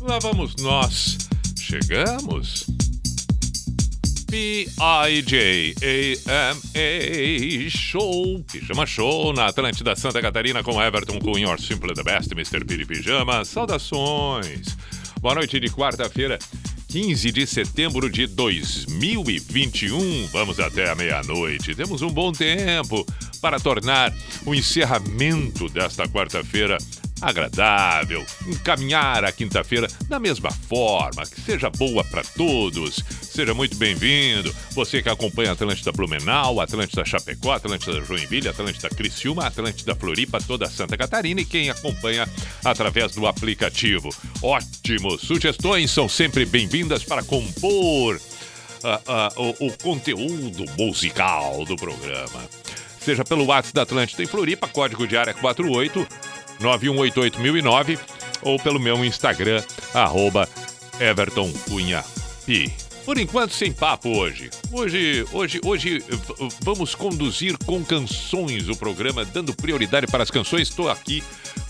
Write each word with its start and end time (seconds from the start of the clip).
Lá 0.00 0.18
vamos 0.18 0.54
nós. 0.56 1.16
Chegamos. 1.58 2.66
P-I-J-A-M-A 4.30 5.70
Show, 7.70 8.44
Pijama 8.52 8.84
Show 8.84 9.32
na 9.32 9.46
Atlântida 9.46 9.96
Santa 9.96 10.20
Catarina 10.20 10.62
com 10.62 10.82
Everton 10.82 11.18
Cunha, 11.18 11.48
or 11.48 11.58
Simple 11.58 11.94
the 11.94 12.02
Best, 12.02 12.32
Mr. 12.32 12.62
Piri 12.66 12.84
Pijama. 12.84 13.46
Saudações. 13.46 14.76
Boa 15.22 15.36
noite 15.36 15.58
de 15.58 15.70
quarta-feira, 15.70 16.38
15 16.94 17.32
de 17.32 17.44
setembro 17.44 18.08
de 18.08 18.28
2021. 18.28 20.28
Vamos 20.28 20.60
até 20.60 20.88
a 20.88 20.94
meia-noite. 20.94 21.74
Temos 21.74 22.02
um 22.02 22.08
bom 22.08 22.30
tempo 22.30 23.04
para 23.40 23.58
tornar 23.58 24.14
o 24.46 24.54
encerramento 24.54 25.68
desta 25.68 26.06
quarta-feira 26.06 26.78
agradável, 27.24 28.24
encaminhar 28.46 29.24
a 29.24 29.32
quinta-feira 29.32 29.88
da 30.08 30.20
mesma 30.20 30.50
forma, 30.50 31.24
que 31.24 31.40
seja 31.40 31.70
boa 31.70 32.04
para 32.04 32.22
todos. 32.22 33.02
Seja 33.22 33.54
muito 33.54 33.76
bem-vindo. 33.76 34.54
Você 34.72 35.02
que 35.02 35.08
acompanha 35.08 35.52
Atlântida 35.52 35.90
Blumenau, 35.90 36.60
Atlântida 36.60 37.04
Chapecó, 37.04 37.52
Atlântida 37.52 38.04
Joinville, 38.04 38.48
Atlântida 38.48 38.88
Criciúma, 38.90 39.46
Atlântida 39.46 39.94
Floripa, 39.94 40.40
toda 40.40 40.68
Santa 40.68 40.96
Catarina 40.96 41.40
e 41.40 41.44
quem 41.44 41.70
acompanha 41.70 42.28
através 42.64 43.14
do 43.14 43.26
aplicativo. 43.26 44.10
Ótimo! 44.42 45.18
Sugestões 45.18 45.90
são 45.90 46.08
sempre 46.08 46.44
bem-vindas 46.44 47.02
para 47.02 47.24
compor 47.24 48.20
ah, 48.84 49.00
ah, 49.06 49.32
o, 49.36 49.66
o 49.66 49.78
conteúdo 49.78 50.64
musical 50.78 51.64
do 51.64 51.74
programa. 51.74 52.48
Seja 53.00 53.24
pelo 53.24 53.44
WhatsApp 53.44 53.74
da 53.74 53.82
Atlântida 53.82 54.22
em 54.22 54.26
Floripa, 54.26 54.68
código 54.68 55.06
de 55.06 55.16
área 55.16 55.34
48 55.34 56.06
9188009 56.60 57.98
ou 58.42 58.58
pelo 58.58 58.80
meu 58.80 59.04
Instagram, 59.04 59.62
arroba 59.92 60.48
Everton 61.00 61.52
Cunha 61.68 62.04
Pi. 62.44 62.72
Por 63.04 63.18
enquanto, 63.18 63.52
sem 63.52 63.70
papo 63.70 64.08
hoje. 64.16 64.48
Hoje, 64.72 65.26
hoje, 65.30 65.60
hoje 65.62 66.02
vamos 66.62 66.94
conduzir 66.94 67.56
com 67.66 67.84
canções 67.84 68.68
o 68.68 68.76
programa, 68.76 69.26
dando 69.26 69.54
prioridade 69.54 70.06
para 70.06 70.22
as 70.22 70.30
canções. 70.30 70.68
Estou 70.68 70.88
aqui 70.88 71.22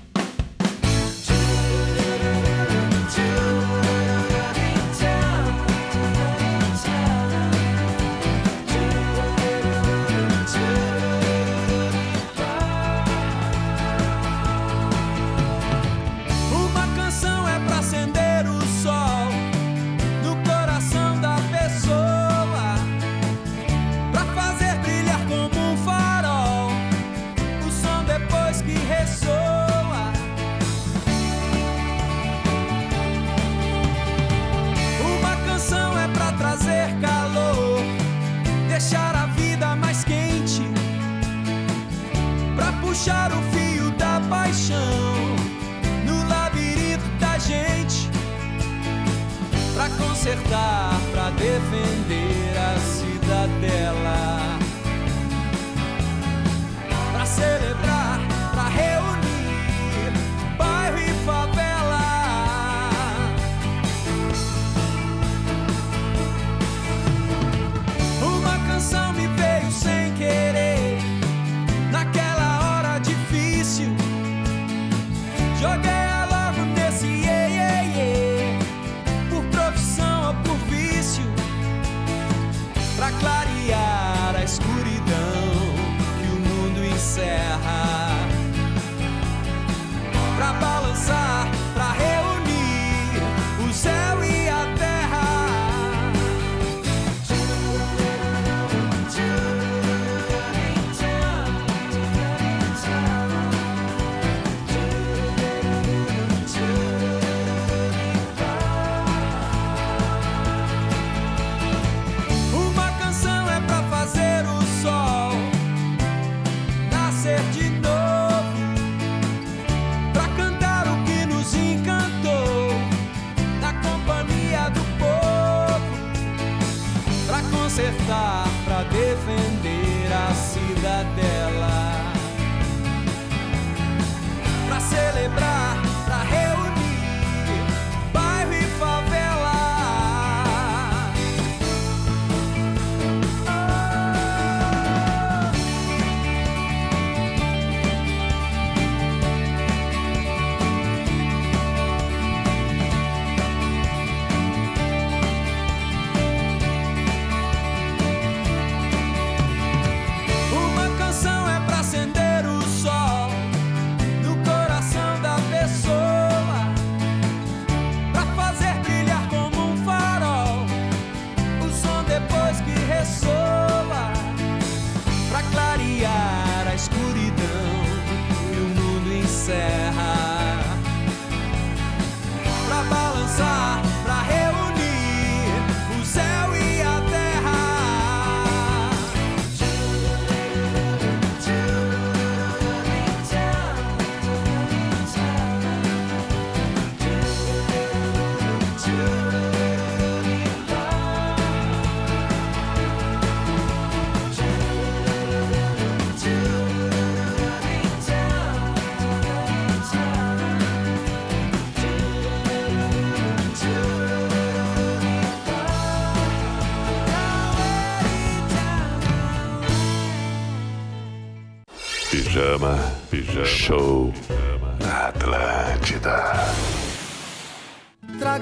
Defender 51.72 52.31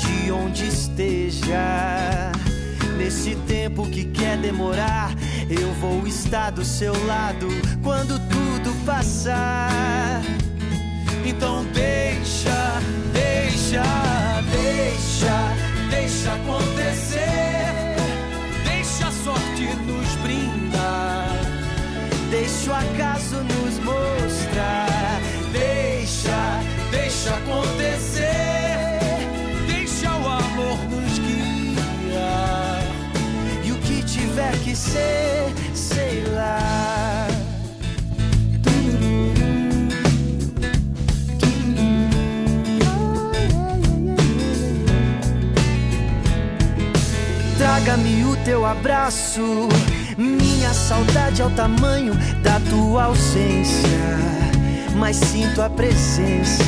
de 0.00 0.30
onde 0.32 0.66
esteja. 0.66 2.32
Nesse 2.96 3.34
tempo 3.46 3.88
que 3.88 4.04
quer 4.04 4.36
demorar, 4.38 5.12
eu 5.48 5.72
vou 5.74 6.06
estar 6.06 6.50
do 6.50 6.64
seu 6.64 6.92
lado 7.06 7.46
quando 7.82 8.18
tudo 8.28 8.74
passar. 8.84 10.20
Então 11.24 11.64
deixa, 11.72 12.80
deixa, 13.12 13.82
deixa, 14.50 15.90
deixa 15.90 16.32
acontecer. 16.34 17.96
Deixa 18.64 19.08
a 19.08 19.12
sorte 19.12 19.64
nos 19.86 20.14
brindar. 20.22 21.28
Deixa 22.30 22.70
o 22.70 22.74
acaso 22.74 23.47
ser, 34.78 35.52
sei 35.74 36.24
lá. 36.32 37.26
Traga-me 47.56 48.24
o 48.24 48.36
teu 48.44 48.64
abraço. 48.64 49.68
Minha 50.16 50.72
saudade 50.72 51.42
é 51.42 51.44
o 51.44 51.50
tamanho 51.50 52.14
da 52.42 52.60
tua 52.70 53.04
ausência. 53.04 53.98
Mas 54.96 55.16
sinto 55.16 55.60
a 55.60 55.68
presença. 55.68 56.62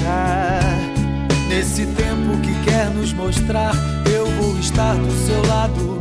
Nesse 1.48 1.84
tempo 1.86 2.40
que 2.42 2.54
quer 2.64 2.90
nos 2.90 3.12
mostrar, 3.12 3.74
eu 4.12 4.26
vou 4.26 4.56
estar 4.58 4.94
do 4.94 5.10
seu 5.26 5.44
lado 5.46 6.00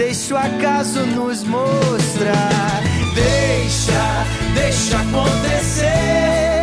Deixa 0.00 0.34
o 0.34 0.38
acaso 0.38 1.00
nos 1.00 1.44
mostrar. 1.44 2.82
Deixa, 3.14 4.26
deixa 4.54 4.96
acontecer. 4.96 6.62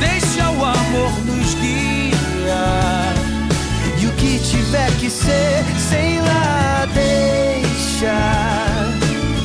Deixa 0.00 0.50
o 0.50 0.64
amor 0.64 1.12
nos 1.26 1.54
guiar. 1.56 3.14
E 4.00 4.06
o 4.06 4.12
que 4.12 4.38
tiver 4.38 4.90
que 4.98 5.10
ser, 5.10 5.62
sei 5.90 6.18
lá, 6.22 6.88
deixa. 6.94 8.16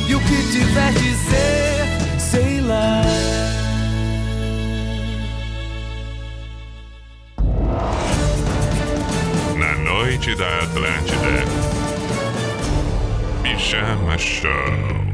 E 0.08 0.14
o 0.14 0.20
que 0.20 0.50
tiver 0.50 0.94
que 0.94 1.14
ser, 1.28 2.18
sei 2.18 2.62
lá. 2.62 3.02
Na 9.58 9.74
noite 9.84 10.34
da 10.34 10.60
Atlântida. 10.60 11.77
Pijama 13.58 14.16
Show. 14.16 15.07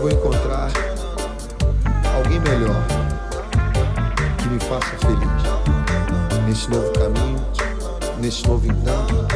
eu 0.00 0.08
vou 0.08 0.10
encontrar 0.10 0.70
alguém 2.16 2.40
melhor 2.40 2.82
que 4.38 4.48
me 4.48 4.58
faça 4.60 4.96
feliz 4.96 6.46
nesse 6.46 6.70
novo 6.70 6.90
caminho, 6.92 7.46
nesse 8.18 8.46
novo 8.48 8.66
encanto. 8.66 9.26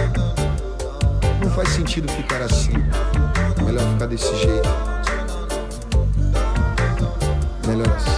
Não 1.42 1.50
faz 1.50 1.68
sentido 1.68 2.10
ficar 2.12 2.40
assim. 2.40 2.72
Melhor 3.62 3.82
ficar 3.92 4.06
desse 4.06 4.34
jeito. 4.36 4.68
Melhor 7.66 7.88
assim. 7.88 8.13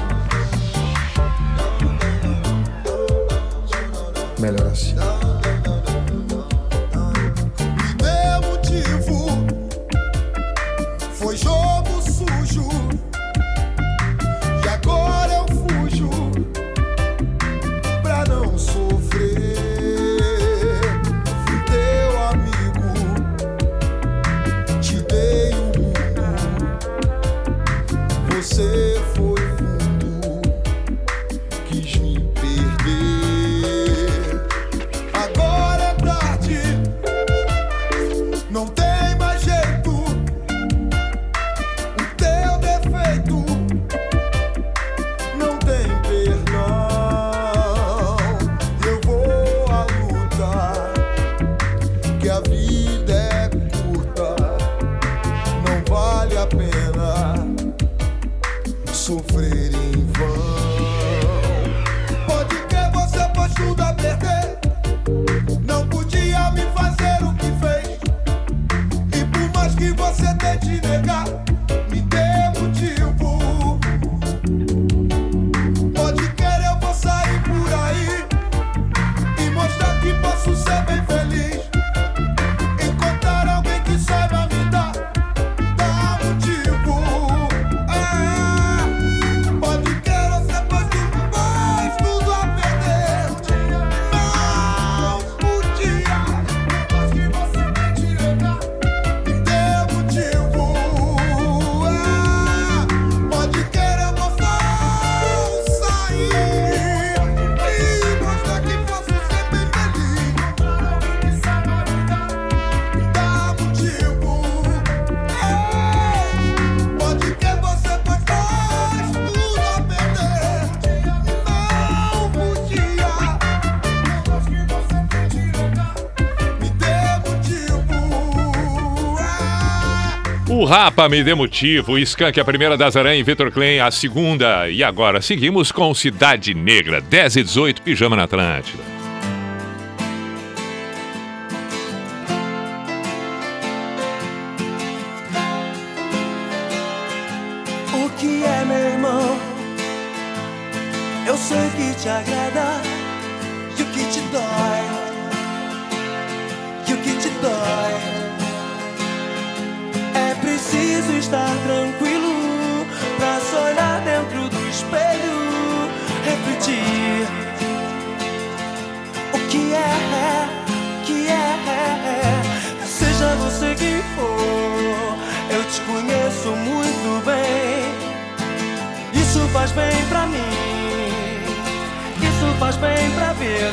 O 130.56 130.64
Rapa 130.64 131.06
me 131.06 131.22
dê 131.22 131.34
motivo, 131.34 131.98
Skank 131.98 132.40
a 132.40 132.44
primeira 132.44 132.78
das 132.78 132.96
Aranha 132.96 133.20
e 133.20 133.22
Vitor 133.22 133.52
Klein 133.52 133.78
a 133.78 133.90
segunda. 133.90 134.70
E 134.70 134.82
agora 134.82 135.20
seguimos 135.20 135.70
com 135.70 135.92
Cidade 135.92 136.54
Negra, 136.54 136.98
10 136.98 137.36
e 137.36 137.42
18, 137.42 137.82
Pijama 137.82 138.16
na 138.16 138.22
Atlântida. 138.22 138.95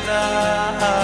na 0.06 1.03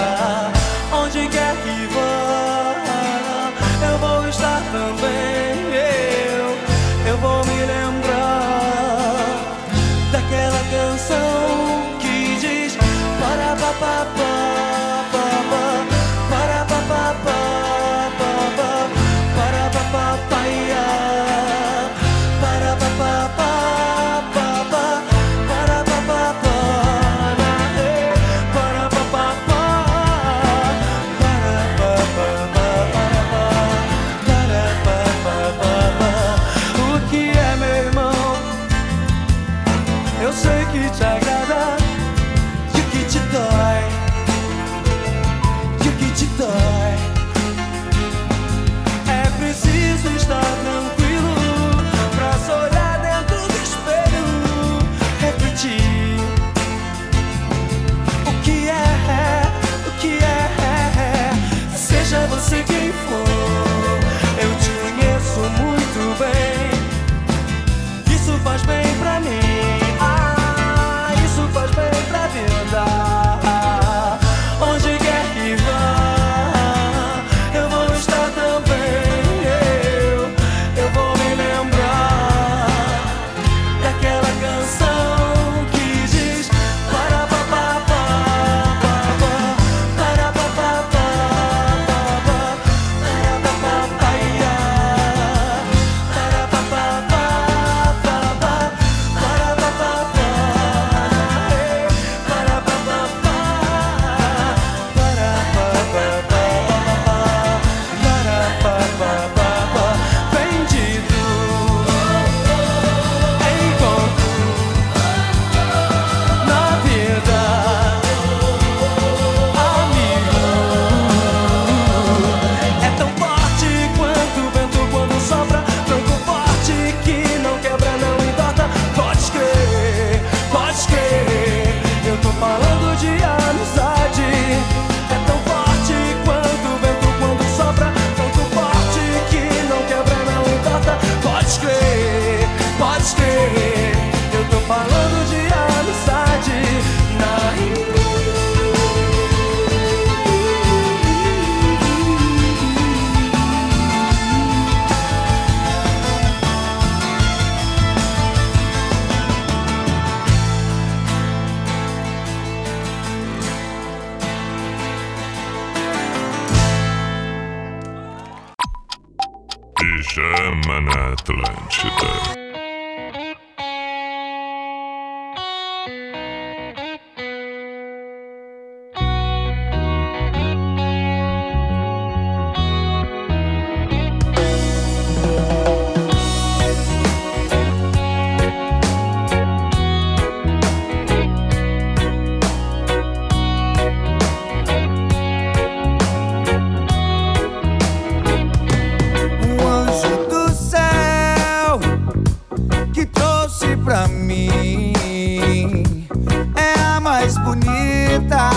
bonita, 208.20 208.50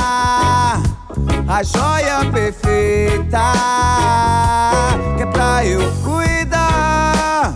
a 1.47 1.63
joia 1.63 2.31
perfeita 2.31 3.53
que 5.15 5.23
é 5.23 5.25
pra 5.25 5.65
eu 5.65 5.91
cuidar, 6.03 7.55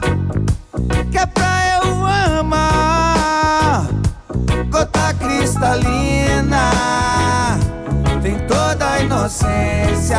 que 1.12 1.18
é 1.18 1.26
pra 1.26 1.82
eu 1.84 2.40
amar. 2.40 3.88
Gota 4.70 5.14
cristalina 5.16 6.72
tem 8.22 8.38
toda 8.48 8.92
a 8.92 9.00
inocência. 9.02 10.18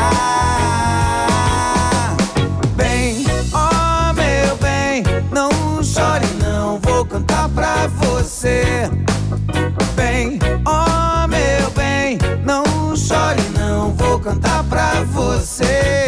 Cantar 14.28 14.62
pra 14.64 15.04
você. 15.04 16.07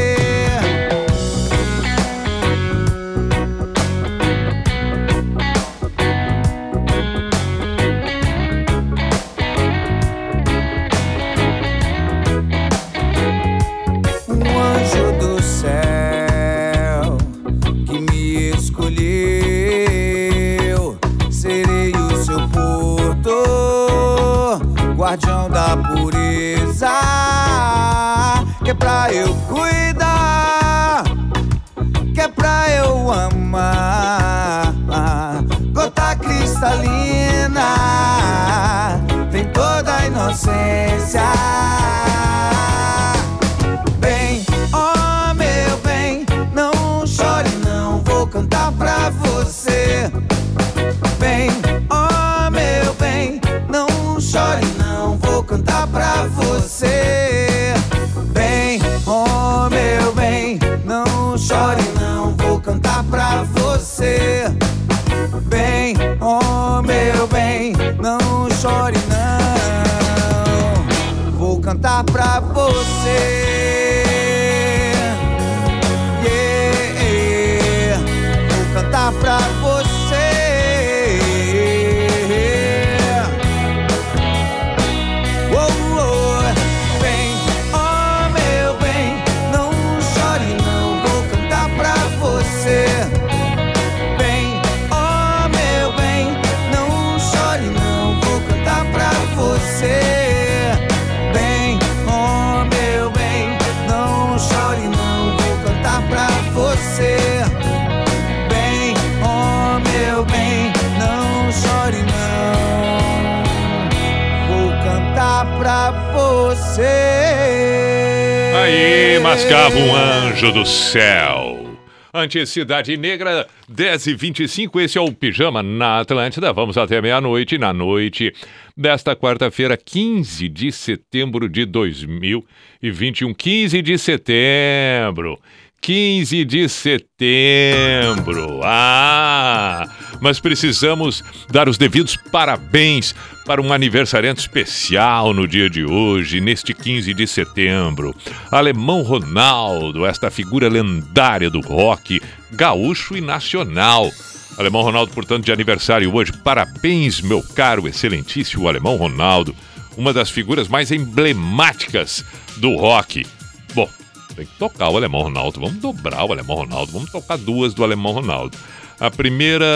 Aí, 118.61 119.19
mascava 119.21 119.75
um 119.75 119.95
anjo 119.95 120.53
do 120.53 120.67
céu. 120.67 121.79
Anticidade 122.13 122.95
Negra, 122.95 123.47
10 123.67 124.09
e 124.09 124.15
25 124.15 124.81
esse 124.81 124.99
é 124.99 125.01
o 125.01 125.11
Pijama 125.13 125.63
na 125.63 126.01
Atlântida. 126.01 126.53
Vamos 126.53 126.77
até 126.77 127.01
meia-noite, 127.01 127.57
na 127.57 127.73
noite 127.73 128.35
desta 128.77 129.17
quarta-feira, 129.17 129.79
15 129.79 130.47
de 130.49 130.71
setembro 130.73 131.49
de 131.49 131.65
2021. 131.65 133.33
15 133.33 133.81
de 133.81 133.97
setembro. 133.97 135.39
15 135.81 136.45
de 136.45 136.69
setembro. 136.69 138.61
Ah! 138.63 139.89
Mas 140.21 140.39
precisamos 140.39 141.25
dar 141.51 141.69
os 141.69 141.79
devidos 141.79 142.17
parabéns 142.17 143.15
para 143.47 143.61
um 143.61 143.73
aniversariante 143.73 144.41
especial 144.41 145.33
no 145.33 145.49
dia 145.49 145.69
de 145.69 145.85
hoje, 145.85 146.41
neste 146.41 146.75
15 146.75 147.15
de 147.15 147.27
setembro. 147.27 148.15
Alemão 148.51 149.03
Ronaldo, 149.03 150.05
esta 150.05 150.31
figura 150.31 150.69
lendária 150.69 151.49
do 151.49 151.61
rock 151.61 152.21
gaúcho 152.53 153.17
e 153.17 153.21
nacional. 153.21 154.11
Alemão 154.59 154.83
Ronaldo, 154.83 155.13
portanto, 155.13 155.45
de 155.45 155.53
aniversário 155.53 156.15
hoje. 156.15 156.33
Parabéns, 156.33 157.21
meu 157.21 157.43
caro, 157.43 157.89
excelentíssimo 157.89 158.69
Alemão 158.69 158.97
Ronaldo, 158.97 159.55
uma 159.97 160.13
das 160.13 160.31
figuras 160.31 160.69
mais 160.69 160.91
emblemáticas 160.91 162.25
do 162.59 162.77
rock. 162.77 163.27
Bom, 163.75 163.89
tem 164.35 164.47
que 164.47 164.57
tocar 164.59 164.89
o 164.91 164.97
Alemão 164.97 165.23
Ronaldo. 165.23 165.61
Vamos 165.61 165.81
dobrar 165.81 166.25
o 166.25 166.33
Alemão 166.33 166.57
Ronaldo. 166.57 166.93
Vamos 166.93 167.11
tocar 167.11 167.39
duas 167.39 167.75
do 167.75 167.85
Alemão 167.85 168.13
Ronaldo. 168.13 168.57
A 169.01 169.11
primeira 169.11 169.67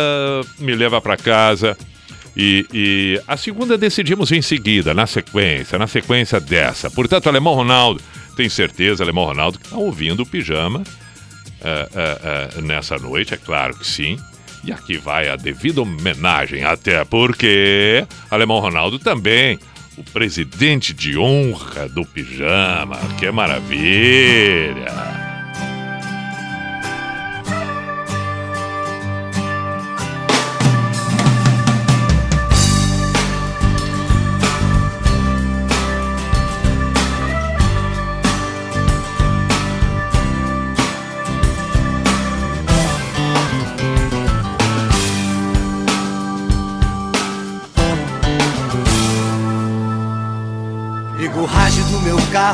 me 0.58 0.74
leva 0.74 1.00
para 1.00 1.16
casa 1.16 1.76
e, 2.36 2.66
e 2.72 3.22
a 3.26 3.36
segunda 3.36 3.78
decidimos 3.78 4.30
em 4.32 4.42
seguida, 4.42 4.92
na 4.92 5.06
sequência, 5.06 5.78
na 5.78 5.86
sequência 5.86 6.38
dessa. 6.38 6.90
Portanto, 6.90 7.28
Alemão 7.28 7.54
Ronaldo, 7.54 8.02
tem 8.36 8.48
certeza, 8.48 9.02
Alemão 9.02 9.24
Ronaldo, 9.24 9.58
que 9.58 9.66
está 9.66 9.76
ouvindo 9.76 10.22
o 10.22 10.26
pijama 10.26 10.82
é, 11.62 11.88
é, 11.94 12.58
é, 12.58 12.60
nessa 12.60 12.98
noite, 12.98 13.32
é 13.32 13.38
claro 13.38 13.74
que 13.74 13.86
sim. 13.86 14.18
E 14.62 14.72
aqui 14.72 14.98
vai 14.98 15.28
a 15.28 15.36
devida 15.36 15.80
homenagem, 15.80 16.64
até 16.64 17.04
porque 17.04 18.06
Alemão 18.30 18.60
Ronaldo 18.60 18.98
também, 18.98 19.58
o 19.96 20.02
presidente 20.04 20.92
de 20.92 21.16
honra 21.16 21.88
do 21.88 22.04
pijama. 22.04 22.98
Que 23.18 23.30
maravilha! 23.30 25.23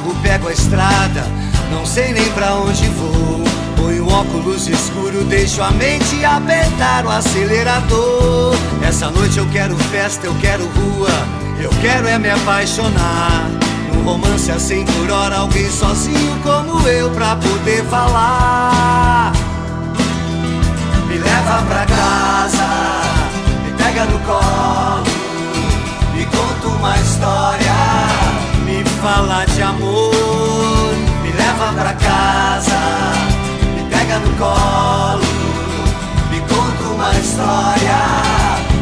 Carro, 0.01 0.15
pego 0.23 0.49
a 0.49 0.53
estrada, 0.53 1.25
não 1.71 1.85
sei 1.85 2.13
nem 2.13 2.31
pra 2.33 2.55
onde 2.55 2.89
vou. 2.89 3.41
Ponho 3.77 4.05
um 4.05 4.13
óculos 4.13 4.67
escuro, 4.69 5.25
deixo 5.25 5.63
a 5.63 5.71
mente 5.71 6.25
apertar 6.25 7.05
o 7.05 7.11
acelerador. 7.11 8.55
Essa 8.83 9.11
noite 9.11 9.39
eu 9.39 9.47
quero 9.49 9.77
festa, 9.77 10.27
eu 10.27 10.35
quero 10.41 10.67
rua, 10.67 11.11
eu 11.59 11.71
quero 11.81 12.09
é 12.09 12.19
me 12.19 12.31
apaixonar. 12.31 13.49
Num 13.93 14.05
romance 14.05 14.51
a 14.51 14.59
100 14.59 14.85
por 14.85 15.11
hora, 15.11 15.37
alguém 15.37 15.71
sozinho 15.71 16.39
como 16.43 16.87
eu 16.89 17.11
pra 17.11 17.37
poder 17.37 17.85
falar. 17.85 19.33
Me 21.07 21.19
leva 21.19 21.63
pra 21.69 21.87
casa, 21.87 22.67
me 23.65 23.73
pega 23.73 24.05
no 24.05 24.19
colo, 24.21 25.05
me 26.15 26.25
conta 26.27 26.69
uma 26.69 26.97
história, 26.99 28.20
me 29.01 29.07
fala 29.07 29.45
de 29.47 29.63
amor, 29.63 30.95
me 31.23 31.33
leva 31.33 31.73
pra 31.73 31.95
casa, 31.95 32.79
me 33.75 33.89
pega 33.89 34.19
no 34.19 34.37
colo, 34.37 35.23
me 36.31 36.41
conta 36.41 36.95
uma 36.95 37.11
história, 37.15 37.99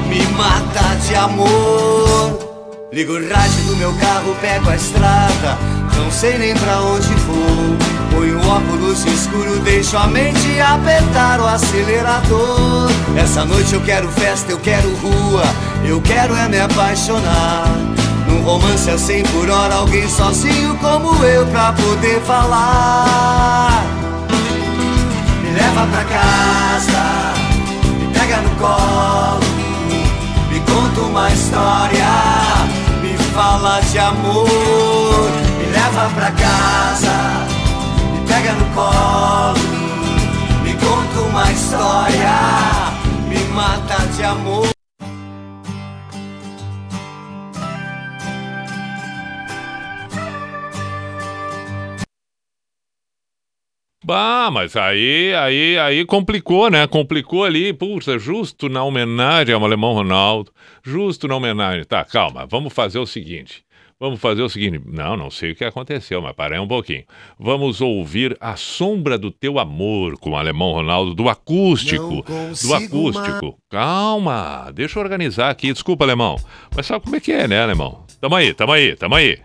me 0.08 0.26
mata 0.36 0.96
de 1.06 1.14
amor. 1.14 2.88
Ligo 2.92 3.12
o 3.12 3.28
rádio 3.28 3.62
do 3.64 3.76
meu 3.76 3.92
carro, 3.94 4.34
pego 4.40 4.70
a 4.70 4.76
estrada, 4.76 5.58
não 5.96 6.10
sei 6.10 6.36
nem 6.38 6.54
pra 6.54 6.80
onde 6.80 7.14
vou. 7.14 7.76
Ponho 8.10 8.40
o 8.40 8.48
óculos 8.48 9.04
escuro, 9.04 9.60
deixo 9.60 9.96
a 9.96 10.06
mente 10.08 10.60
apertar 10.60 11.38
o 11.40 11.46
acelerador. 11.46 12.90
Essa 13.16 13.44
noite 13.44 13.74
eu 13.74 13.80
quero 13.82 14.08
festa, 14.08 14.50
eu 14.50 14.58
quero 14.58 14.92
rua, 14.96 15.44
eu 15.84 16.00
quero 16.00 16.34
é 16.34 16.48
me 16.48 16.58
apaixonar. 16.58 17.97
Romance 18.48 18.90
a 18.90 18.96
100 18.96 19.24
por 19.24 19.50
hora, 19.50 19.74
alguém 19.74 20.08
sozinho 20.08 20.74
como 20.78 21.22
eu 21.22 21.46
pra 21.48 21.70
poder 21.74 22.18
falar. 22.22 23.84
Me 25.42 25.50
leva 25.50 25.86
pra 25.86 26.02
casa, 26.04 27.34
me 27.98 28.06
pega 28.10 28.38
no 28.38 28.48
colo, 28.56 29.44
me 30.50 30.60
conta 30.60 31.00
uma 31.02 31.28
história, 31.30 32.08
me 33.02 33.18
fala 33.34 33.80
de 33.80 33.98
amor, 33.98 34.48
me 35.58 35.66
leva 35.66 36.10
pra 36.14 36.30
casa, 36.30 37.46
me 38.14 38.26
pega 38.26 38.54
no 38.54 38.64
colo, 38.74 39.58
me 40.62 40.72
conta 40.72 41.20
uma 41.20 41.52
história, 41.52 42.32
me 43.28 43.44
mata 43.54 44.06
de 44.16 44.24
amor. 44.24 44.77
Bah, 54.08 54.50
mas 54.50 54.74
aí, 54.74 55.34
aí, 55.34 55.78
aí 55.78 56.06
complicou, 56.06 56.70
né? 56.70 56.86
Complicou 56.86 57.44
ali, 57.44 57.74
puxa, 57.74 58.18
justo 58.18 58.66
na 58.66 58.82
homenagem 58.82 59.54
ao 59.54 59.62
Alemão 59.62 59.92
Ronaldo, 59.92 60.50
justo 60.82 61.28
na 61.28 61.36
homenagem. 61.36 61.84
Tá, 61.84 62.06
calma, 62.06 62.46
vamos 62.46 62.72
fazer 62.72 62.98
o 62.98 63.04
seguinte. 63.04 63.62
Vamos 64.00 64.18
fazer 64.18 64.40
o 64.40 64.48
seguinte. 64.48 64.80
Não, 64.86 65.14
não 65.14 65.30
sei 65.30 65.50
o 65.50 65.54
que 65.54 65.62
aconteceu, 65.62 66.22
mas 66.22 66.32
parei 66.34 66.58
um 66.58 66.66
pouquinho. 66.66 67.04
Vamos 67.38 67.82
ouvir 67.82 68.34
A 68.40 68.56
Sombra 68.56 69.18
do 69.18 69.30
Teu 69.30 69.58
Amor 69.58 70.16
com 70.18 70.30
o 70.30 70.36
Alemão 70.36 70.72
Ronaldo 70.72 71.14
do 71.14 71.28
acústico. 71.28 72.24
Do 72.62 72.74
acústico. 72.74 73.58
Calma, 73.68 74.70
deixa 74.72 74.98
eu 74.98 75.02
organizar 75.02 75.50
aqui. 75.50 75.70
Desculpa, 75.70 76.06
Alemão. 76.06 76.36
Mas 76.74 76.86
sabe 76.86 77.04
como 77.04 77.16
é 77.16 77.20
que 77.20 77.30
é, 77.30 77.46
né, 77.46 77.62
Alemão? 77.62 78.06
Tamo 78.22 78.36
aí, 78.36 78.54
tamo 78.54 78.72
aí, 78.72 78.96
tamo 78.96 79.16
aí. 79.16 79.38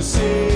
Você 0.00 0.49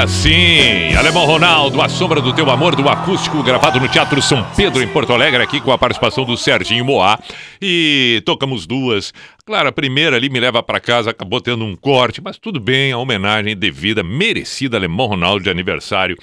Agora 0.00 0.12
sim, 0.12 0.94
Alemão 0.94 1.26
Ronaldo, 1.26 1.82
a 1.82 1.86
sombra 1.86 2.22
do 2.22 2.34
teu 2.34 2.48
amor, 2.48 2.74
do 2.74 2.88
acústico, 2.88 3.42
gravado 3.42 3.78
no 3.78 3.86
Teatro 3.86 4.22
São 4.22 4.42
Pedro, 4.56 4.82
em 4.82 4.88
Porto 4.88 5.12
Alegre, 5.12 5.42
aqui 5.42 5.60
com 5.60 5.70
a 5.72 5.76
participação 5.76 6.24
do 6.24 6.38
Serginho 6.38 6.86
Moá. 6.86 7.18
E 7.60 8.22
tocamos 8.24 8.66
duas. 8.66 9.12
Claro, 9.44 9.68
a 9.68 9.72
primeira 9.72 10.16
ali 10.16 10.30
me 10.30 10.40
leva 10.40 10.62
para 10.62 10.80
casa, 10.80 11.10
acabou 11.10 11.38
tendo 11.38 11.66
um 11.66 11.76
corte, 11.76 12.22
mas 12.22 12.38
tudo 12.38 12.58
bem, 12.58 12.92
a 12.92 12.96
homenagem 12.96 13.54
devida, 13.54 14.02
merecida, 14.02 14.78
Alemão 14.78 15.06
Ronaldo 15.06 15.44
de 15.44 15.50
aniversário. 15.50 16.16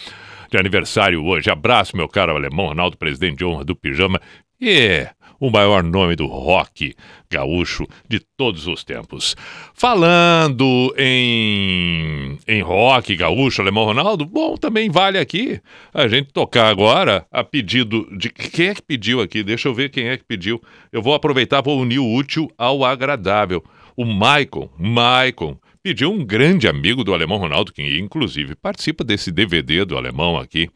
De 0.49 0.57
aniversário 0.57 1.23
hoje. 1.23 1.51
Abraço, 1.51 1.95
meu 1.95 2.09
caro 2.09 2.35
Alemão 2.35 2.69
Ronaldo, 2.69 2.97
presidente 2.97 3.37
de 3.37 3.45
honra 3.45 3.63
do 3.63 3.75
Pijama. 3.75 4.19
E 4.59 4.69
yeah 4.69 5.16
o 5.39 5.49
maior 5.49 5.83
nome 5.83 6.15
do 6.15 6.25
rock 6.25 6.95
gaúcho 7.29 7.85
de 8.07 8.19
todos 8.19 8.67
os 8.67 8.83
tempos. 8.83 9.35
Falando 9.73 10.93
em, 10.97 12.37
em 12.47 12.61
rock 12.61 13.15
gaúcho, 13.15 13.61
Alemão 13.61 13.85
Ronaldo, 13.85 14.25
bom, 14.25 14.55
também 14.55 14.89
vale 14.89 15.17
aqui 15.17 15.61
a 15.93 16.07
gente 16.07 16.31
tocar 16.31 16.69
agora 16.69 17.25
a 17.31 17.43
pedido 17.43 18.07
de. 18.17 18.29
Quem 18.29 18.67
é 18.67 18.75
que 18.75 18.81
pediu 18.81 19.21
aqui? 19.21 19.43
Deixa 19.43 19.67
eu 19.67 19.73
ver 19.73 19.89
quem 19.89 20.07
é 20.07 20.17
que 20.17 20.23
pediu. 20.23 20.61
Eu 20.91 21.01
vou 21.01 21.13
aproveitar 21.13 21.61
para 21.61 21.71
unir 21.71 21.99
o 21.99 22.13
útil 22.13 22.51
ao 22.57 22.83
agradável. 22.83 23.63
O 23.95 24.05
Michael, 24.05 24.71
Michael, 24.77 25.59
pediu 25.81 26.11
um 26.11 26.23
grande 26.23 26.67
amigo 26.67 27.03
do 27.03 27.13
Alemão 27.13 27.37
Ronaldo, 27.37 27.73
que 27.73 27.97
inclusive 27.97 28.55
participa 28.55 29.03
desse 29.03 29.31
DVD 29.31 29.85
do 29.85 29.97
Alemão 29.97 30.37
aqui. 30.37 30.69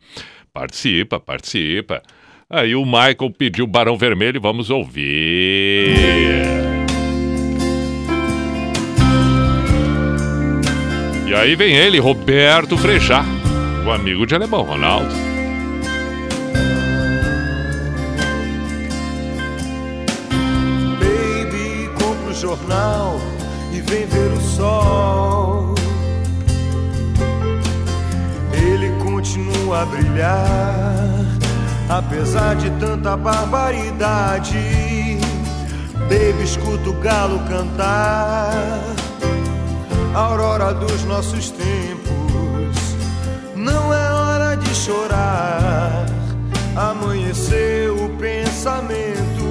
Participa, 0.53 1.19
participa. 1.19 2.01
Aí 2.53 2.75
o 2.75 2.83
Michael 2.83 3.31
pediu 3.37 3.65
Barão 3.65 3.97
Vermelho, 3.97 4.41
vamos 4.41 4.69
ouvir. 4.69 5.95
E 11.25 11.33
aí 11.33 11.55
vem 11.55 11.73
ele, 11.73 11.97
Roberto 11.97 12.77
Frechá, 12.77 13.23
o 13.85 13.89
amigo 13.89 14.25
de 14.25 14.35
Alemão 14.35 14.63
Ronaldo. 14.63 15.15
Baby, 20.99 21.89
compra 21.97 22.31
o 22.31 22.33
jornal 22.33 23.21
e 23.71 23.79
vem 23.79 24.05
ver 24.07 24.29
o 24.33 24.41
sol. 24.41 25.75
Ele 28.53 28.91
continua 29.01 29.83
a 29.83 29.85
brilhar 29.85 31.40
Apesar 31.91 32.55
de 32.55 32.69
tanta 32.79 33.17
barbaridade, 33.17 34.57
baby, 36.07 36.41
escuta 36.41 36.89
o 36.89 36.93
galo 36.93 37.37
cantar. 37.49 38.79
A 40.15 40.17
aurora 40.17 40.73
dos 40.73 41.03
nossos 41.03 41.51
tempos, 41.51 42.77
não 43.57 43.93
é 43.93 44.11
hora 44.13 44.55
de 44.55 44.73
chorar. 44.73 46.05
Amanheceu 46.77 48.05
o 48.05 48.09
pensamento, 48.17 49.43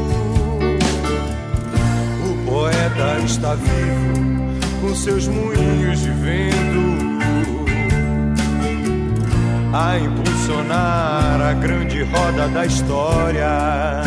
o 2.24 2.50
poeta 2.50 3.18
está 3.22 3.54
vivo 3.54 4.80
com 4.80 4.94
seus 4.94 5.28
moinhos 5.28 6.00
de 6.00 6.10
vento 6.10 7.00
a 9.74 9.98
a 11.50 11.54
grande 11.54 12.02
roda 12.02 12.48
da 12.48 12.66
história. 12.66 14.02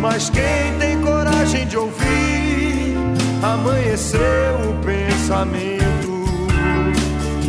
Mas 0.00 0.30
quem 0.30 0.78
tem 0.78 1.00
coragem 1.00 1.66
de 1.66 1.76
ouvir, 1.76 2.96
amanheceu 3.42 4.20
o 4.70 4.84
pensamento 4.84 6.24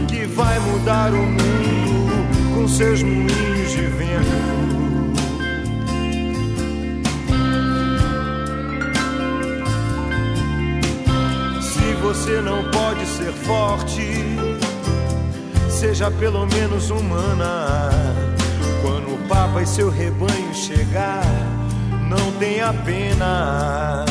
que 0.08 0.26
vai 0.26 0.60
mudar 0.60 1.12
o 1.12 1.24
mundo 1.24 2.56
com 2.56 2.68
seus 2.68 3.02
moinhos 3.04 3.72
de 3.72 3.82
vento. 3.82 4.30
Se 11.62 11.94
você 12.02 12.42
não 12.42 12.64
pode 12.72 13.06
ser 13.06 13.32
forte, 13.32 14.49
seja 15.80 16.12
pelo 16.12 16.46
menos 16.46 16.90
humana. 16.90 17.90
Quando 18.82 19.14
o 19.14 19.18
Papa 19.30 19.62
e 19.62 19.66
seu 19.66 19.90
rebanho 19.90 20.54
chegar, 20.54 21.24
não 22.10 22.34
tenha 22.34 22.74
pena. 22.74 24.04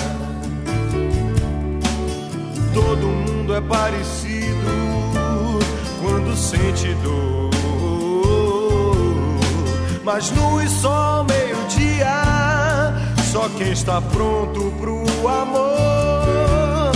Todo 2.72 3.06
mundo 3.06 3.54
é 3.54 3.60
parecido 3.60 5.58
quando 6.00 6.34
sente 6.34 6.94
dor. 7.02 7.50
Mas 10.02 10.30
no 10.30 10.62
e 10.62 10.68
só 10.70 11.22
meio-dia, 11.28 12.14
só 13.30 13.46
quem 13.58 13.72
está 13.72 14.00
pronto 14.00 14.72
pro 14.80 15.02
amor. 15.28 16.92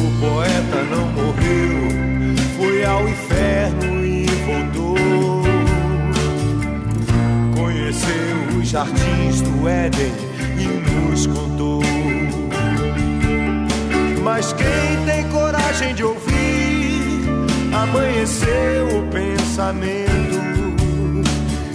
O 0.00 0.20
poeta 0.20 0.82
não 0.90 1.06
morreu 1.12 1.79
ao 3.00 3.08
inferno 3.08 4.04
e 4.04 4.26
voltou. 4.46 4.96
Conheceu 7.56 8.58
os 8.58 8.68
jardins 8.68 9.40
do 9.40 9.68
Éden 9.68 10.12
e 10.58 10.66
nos 10.90 11.26
contou. 11.26 11.82
Mas 14.22 14.52
quem 14.52 15.04
tem 15.06 15.26
coragem 15.30 15.94
de 15.94 16.04
ouvir, 16.04 17.24
amanheceu 17.72 18.98
o 18.98 19.02
pensamento 19.08 20.40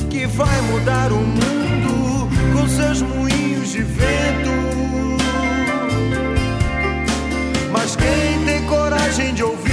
que 0.09 0.27
vai 0.27 0.61
mudar 0.61 1.11
o 1.11 1.17
mundo 1.17 2.29
com 2.53 2.67
seus 2.67 3.01
moinhos 3.01 3.71
de 3.71 3.81
vento. 3.81 4.05
Mas 7.71 7.95
quem 7.95 8.45
tem 8.45 8.65
coragem 8.67 9.33
de 9.33 9.43
ouvir, 9.43 9.64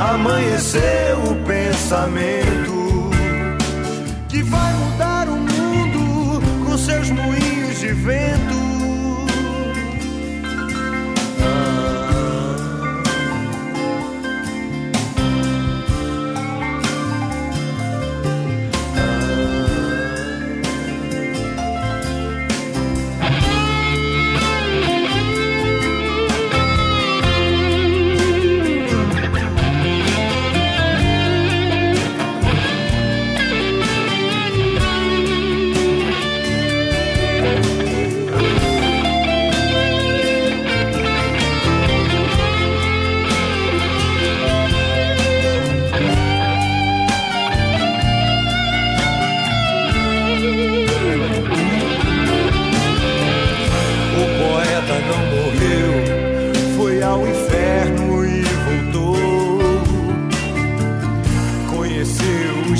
amanheceu 0.00 1.18
o 1.30 1.34
pensamento 1.46 3.10
que 4.28 4.42
vai 4.42 4.72
mudar 4.74 5.28
o 5.28 5.36
mundo 5.36 6.40
com 6.64 6.78
seus 6.78 7.10
moinhos 7.10 7.78
de 7.80 7.92
vento. 7.92 8.61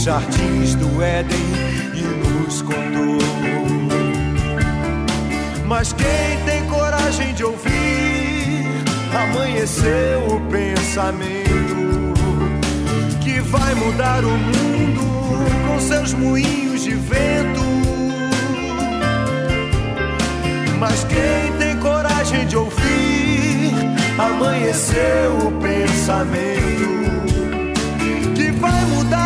Jardins 0.02 0.74
do 0.74 1.00
Éden 1.00 1.38
e 1.94 2.02
nos 2.02 2.60
contou. 2.62 3.18
Mas 5.64 5.92
quem 5.92 6.44
tem 6.44 6.64
coragem 6.66 7.32
de 7.34 7.44
ouvir, 7.44 8.66
amanheceu 9.14 10.26
o 10.26 10.40
pensamento 10.50 12.14
que 13.20 13.40
vai 13.42 13.74
mudar 13.76 14.24
o 14.24 14.30
mundo 14.30 15.02
com 15.68 15.78
seus 15.78 16.12
moinhos 16.14 16.82
de 16.82 16.96
vento. 16.96 17.62
Mas 20.80 21.04
quem 21.04 21.58
tem 21.60 21.78
coragem 21.78 22.44
de 22.48 22.56
ouvir, 22.56 23.72
amanheceu 24.18 25.46
o 25.46 25.52
pensamento 25.60 26.72
que 28.34 28.50
vai 28.50 28.84
mudar 28.86 29.21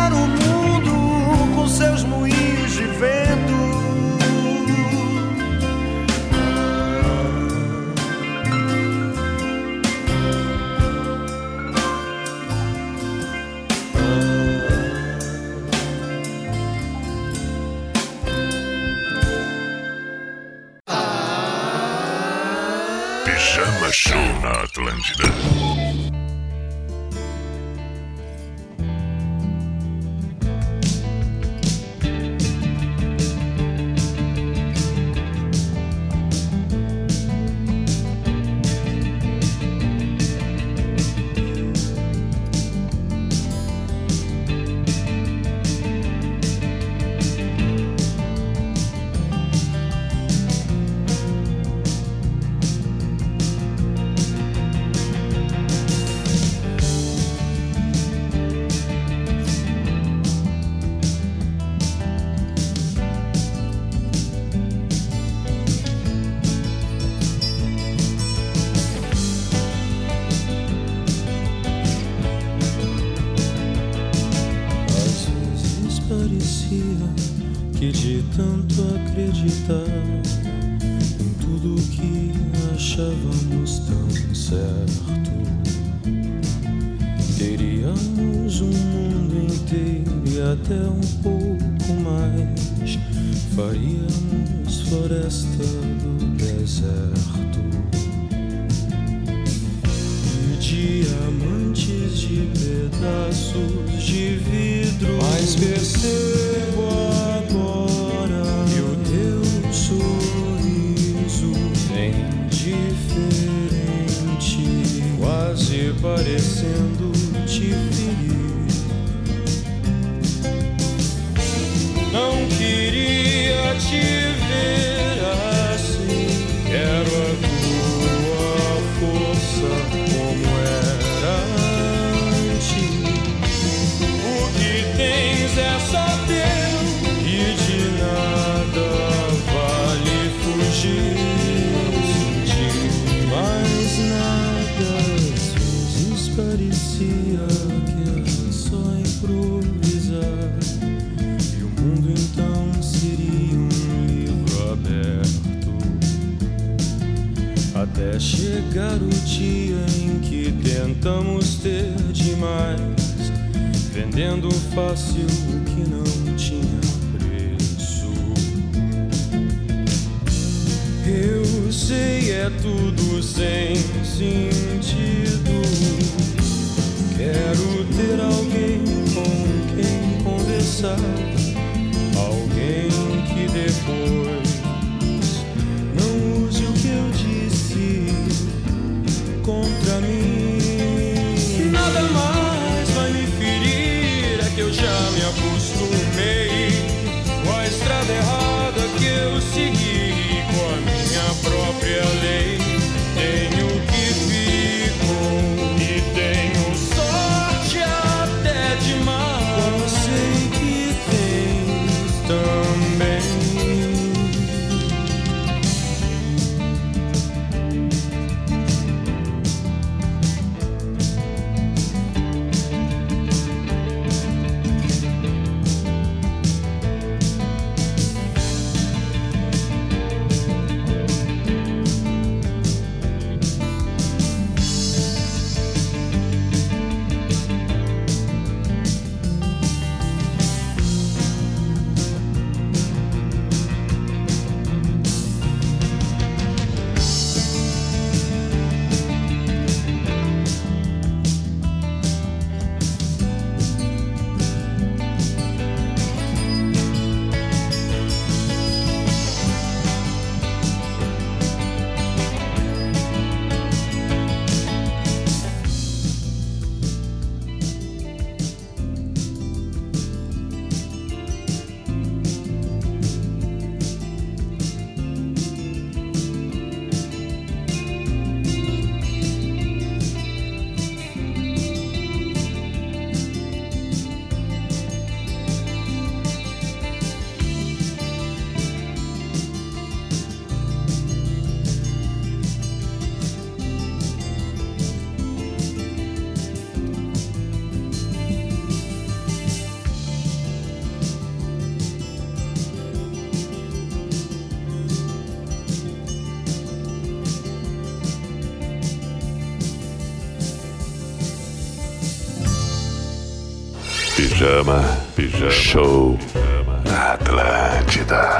Pijama, 314.47 314.81
Pijama 315.13 315.51
Show 315.51 316.17
Pijama. 316.17 316.81
na 316.85 317.13
Atlântida. 317.15 318.37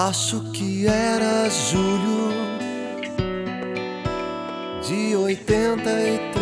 Acho 0.00 0.40
que 0.52 0.88
era 0.88 1.48
julho 1.48 2.32
de 4.82 5.14
83. 5.14 6.32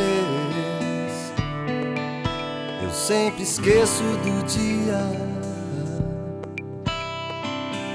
Eu 2.83 2.91
sempre 2.93 3.43
esqueço 3.43 4.03
do 4.03 4.43
dia, 4.47 5.03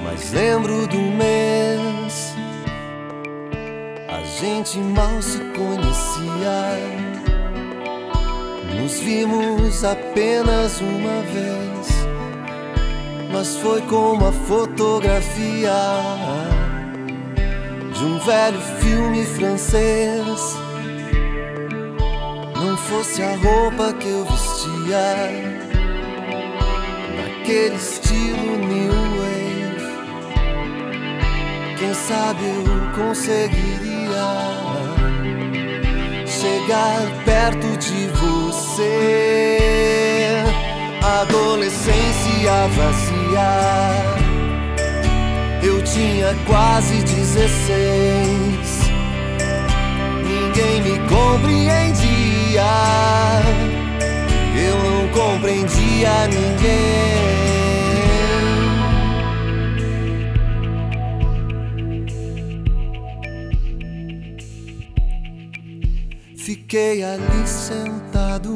mas 0.03 0.31
lembro 0.31 0.85
do 0.85 0.97
mês. 0.99 1.28
Gente 4.39 4.77
mal 4.79 5.21
se 5.21 5.39
conhecia. 5.39 6.59
Nos 8.79 8.99
vimos 8.99 9.83
apenas 9.83 10.79
uma 10.81 11.21
vez 11.23 12.09
mas 13.31 13.55
foi 13.57 13.81
como 13.83 14.27
a 14.27 14.31
fotografia 14.31 15.71
de 17.93 18.03
um 18.03 18.19
velho 18.19 18.59
filme 18.79 19.25
francês. 19.25 20.57
Não 22.61 22.75
fosse 22.75 23.21
a 23.21 23.35
roupa 23.35 23.93
que 23.93 24.09
eu 24.09 24.25
vestia, 24.25 25.29
naquele 27.15 27.75
estilo 27.75 28.57
new 28.57 28.91
wave. 29.17 29.79
Quem 31.77 31.93
sabe 31.93 32.43
eu 32.43 33.03
conseguiria 33.05 33.98
chegar 36.39 37.01
perto 37.25 37.67
de 37.77 38.07
você. 38.07 39.57
Adolescência 41.03 42.67
vazia. 42.77 43.51
Eu 45.61 45.83
tinha 45.83 46.33
quase 46.47 47.03
16. 47.03 48.79
Ninguém 50.23 50.81
me 50.81 50.97
compreendia. 51.09 52.71
Eu 54.55 54.77
não 54.77 55.09
compreendia 55.09 56.27
ninguém. 56.27 57.28
Fiquei 66.69 67.03
ali 67.03 67.47
sentado, 67.47 68.55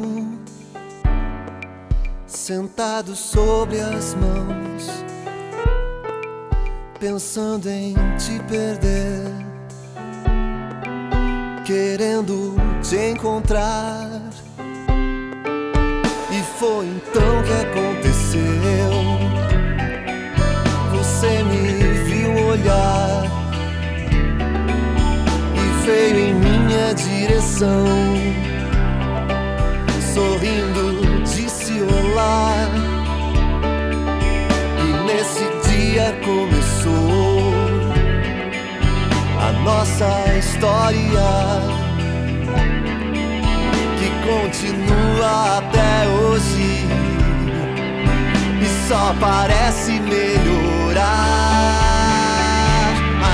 sentado 2.28 3.16
sobre 3.16 3.80
as 3.80 4.14
mãos, 4.14 4.88
pensando 7.00 7.68
em 7.68 7.92
te 8.16 8.38
perder, 8.48 9.24
querendo 11.66 12.54
te 12.88 13.10
encontrar. 13.10 14.13
Direção, 27.64 27.96
sorrindo, 30.12 31.22
disse 31.24 31.80
olá. 31.82 32.68
E 34.80 34.86
nesse 35.06 35.44
dia 35.68 36.14
começou 36.24 37.54
a 39.40 39.52
nossa 39.62 40.10
história 40.38 41.30
que 43.98 44.08
continua 44.28 45.58
até 45.58 46.08
hoje 46.08 46.86
e 48.60 48.88
só 48.88 49.14
parece 49.20 49.92
melhorar. 50.00 51.04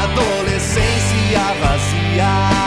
Adolescência 0.03 1.43
vazia. 1.61 2.60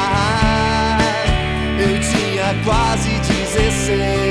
Quase 2.62 3.10
16. 3.24 4.23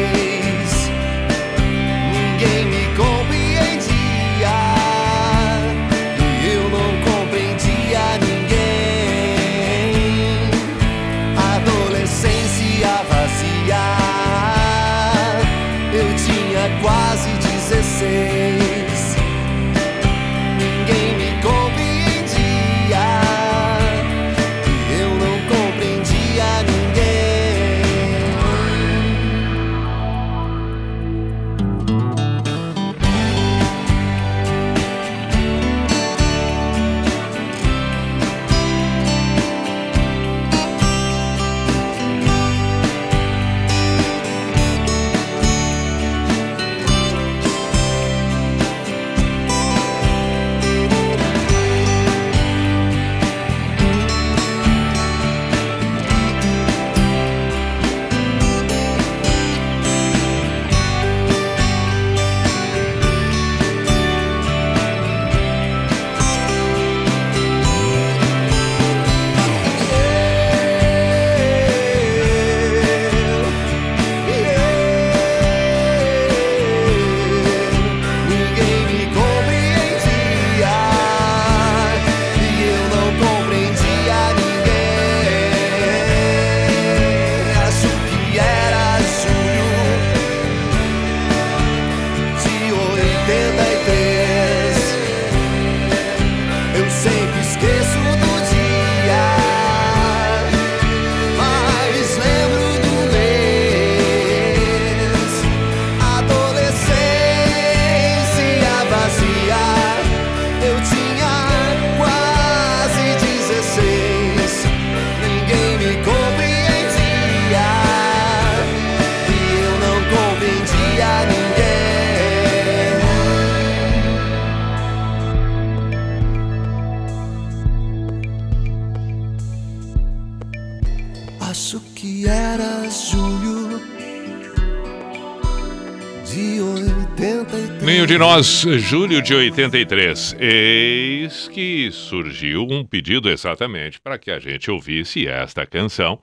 De 138.13 138.19
nós, 138.19 138.67
julho 138.77 139.23
de 139.23 139.33
83. 139.33 140.37
Eis 140.39 141.49
que 141.49 141.91
surgiu 141.91 142.67
um 142.71 142.85
pedido 142.85 143.31
exatamente 143.31 143.99
para 143.99 144.19
que 144.19 144.31
a 144.31 144.39
gente 144.39 144.71
ouvisse 144.71 145.27
esta 145.27 145.65
canção. 145.65 146.21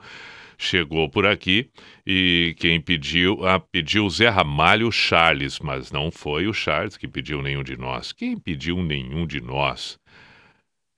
Chegou 0.55 1.09
por 1.09 1.25
aqui 1.25 1.71
e 2.05 2.55
quem 2.59 2.79
pediu, 2.79 3.43
ah, 3.43 3.59
pediu 3.59 4.07
Zé 4.07 4.29
Ramalho 4.29 4.91
Charles, 4.91 5.57
mas 5.57 5.91
não 5.91 6.11
foi 6.11 6.45
o 6.45 6.53
Charles 6.53 6.95
que 6.95 7.07
pediu 7.07 7.41
nenhum 7.41 7.63
de 7.63 7.75
nós. 7.75 8.11
Quem 8.11 8.37
pediu 8.37 8.83
nenhum 8.83 9.25
de 9.25 9.41
nós? 9.41 9.97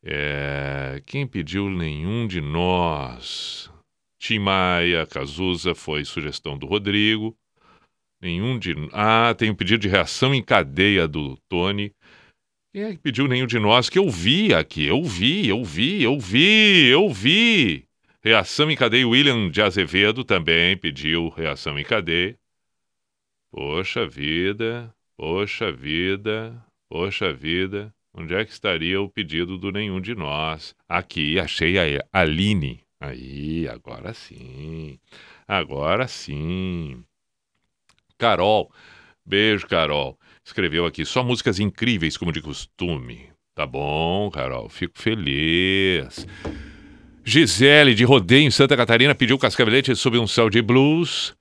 É, 0.03 1.01
quem 1.05 1.25
pediu 1.25 1.69
nenhum 1.69 2.27
de 2.27 2.41
nós? 2.41 3.71
Tim 4.19 4.39
Maia, 4.39 5.07
Cazuza, 5.07 5.73
foi 5.73 6.03
sugestão 6.03 6.57
do 6.57 6.65
Rodrigo. 6.65 7.33
Nenhum 8.21 8.59
de. 8.59 8.75
Ah, 8.93 9.33
tem 9.35 9.49
um 9.49 9.55
pedido 9.55 9.81
de 9.81 9.87
reação 9.89 10.33
em 10.33 10.43
cadeia 10.43 11.07
do 11.07 11.37
Tony. 11.49 11.91
Quem 12.71 12.83
é 12.83 12.91
que 12.91 12.99
pediu 12.99 13.27
nenhum 13.27 13.47
de 13.47 13.59
nós? 13.59 13.89
Que 13.89 13.99
eu 13.99 14.09
vi 14.09 14.53
aqui. 14.53 14.85
Eu 14.85 15.03
vi, 15.03 15.47
eu 15.49 15.63
vi, 15.63 16.03
eu 16.03 16.19
vi, 16.19 16.87
eu 16.87 17.09
vi. 17.09 17.85
Reação 18.23 18.69
em 18.69 18.75
cadeia. 18.75 19.07
William 19.07 19.49
de 19.49 19.61
Azevedo 19.61 20.23
também 20.23 20.77
pediu 20.77 21.29
reação 21.29 21.77
em 21.79 21.83
cadeia. 21.83 22.37
Poxa 23.51 24.07
vida, 24.07 24.93
poxa 25.17 25.71
vida, 25.71 26.63
poxa 26.87 27.33
vida. 27.33 27.93
Onde 28.13 28.35
é 28.35 28.45
que 28.45 28.51
estaria 28.51 29.01
o 29.01 29.09
pedido 29.09 29.57
do 29.57 29.71
nenhum 29.71 29.99
de 29.99 30.13
nós? 30.13 30.75
Aqui, 30.87 31.39
achei 31.39 31.77
a 31.77 32.03
Aline. 32.13 32.81
Aí, 32.99 33.67
agora 33.67 34.13
sim. 34.13 34.99
Agora 35.47 36.07
sim. 36.07 37.03
Carol. 38.21 38.69
Beijo, 39.25 39.65
Carol. 39.67 40.15
Escreveu 40.45 40.85
aqui 40.85 41.03
só 41.03 41.23
músicas 41.23 41.59
incríveis, 41.59 42.17
como 42.17 42.31
de 42.31 42.39
costume. 42.39 43.29
Tá 43.55 43.65
bom, 43.65 44.29
Carol. 44.29 44.69
Fico 44.69 44.93
feliz. 45.01 46.27
Gisele, 47.25 47.95
de 47.95 48.03
Rodeio, 48.03 48.45
em 48.45 48.51
Santa 48.51 48.77
Catarina, 48.77 49.15
pediu 49.15 49.39
Cascavelete 49.39 49.95
sobre 49.95 50.19
um 50.19 50.27
céu 50.27 50.51
de 50.51 50.61
blues. 50.61 51.35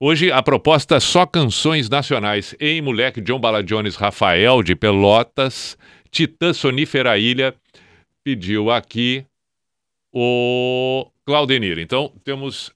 Hoje 0.00 0.32
a 0.32 0.42
proposta 0.42 0.98
só 1.00 1.26
canções 1.26 1.90
nacionais. 1.90 2.54
Ei, 2.58 2.80
moleque, 2.80 3.20
John 3.20 3.38
Balajones, 3.38 3.96
Rafael 3.96 4.62
de 4.62 4.74
Pelotas, 4.74 5.76
Titã 6.10 6.54
Sonífera 6.54 7.18
Ilha, 7.18 7.54
pediu 8.24 8.70
aqui 8.70 9.22
o 10.10 11.06
Claudenir. 11.26 11.78
Então, 11.78 12.10
temos 12.24 12.72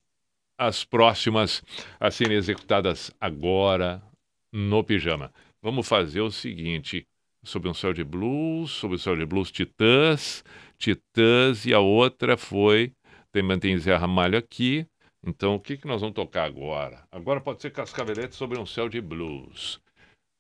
as 0.59 0.85
próximas 0.85 1.63
a 2.01 2.11
serem 2.11 2.37
executadas 2.37 3.11
agora 3.21 4.03
no 4.53 4.83
pijama. 4.83 5.33
Vamos 5.63 5.89
fazer 5.89 6.21
o 6.21 6.31
seguinte: 6.31 7.07
sobre 7.43 7.69
um 7.69 7.75
céu 7.75 7.93
de 7.93 8.05
blues, 8.05 8.71
sobre 8.71 8.97
o 8.97 8.99
céu 8.99 9.17
de 9.17 9.25
blues 9.25 9.51
Titãs, 9.51 10.45
Titãs, 10.79 11.67
e 11.67 11.75
a 11.75 11.81
outra 11.81 12.37
foi. 12.37 12.93
Tem, 13.33 13.43
mantém 13.43 13.77
Zé 13.79 13.95
Ramalho 13.95 14.39
aqui. 14.39 14.87
Então, 15.27 15.57
o 15.57 15.61
que, 15.61 15.77
que 15.77 15.87
nós 15.87 16.01
vamos 16.01 16.15
tocar 16.15 16.45
agora? 16.45 17.03
Agora 17.11 17.41
pode 17.41 17.61
ser 17.61 17.71
Cascavelete 17.71 18.35
sobre 18.35 18.59
um 18.59 18.67
céu 18.67 18.89
de 18.89 19.01
blues. 19.01 19.81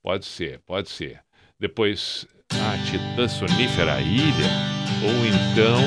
Pode 0.02 0.24
ser, 0.24 0.60
pode 0.60 0.88
ser. 0.88 1.20
Depois, 1.58 2.26
a 2.52 2.84
Titã 2.84 3.26
Sonífera 3.26 4.00
Ilha. 4.00 4.76
Ou 5.02 5.26
então. 5.26 5.82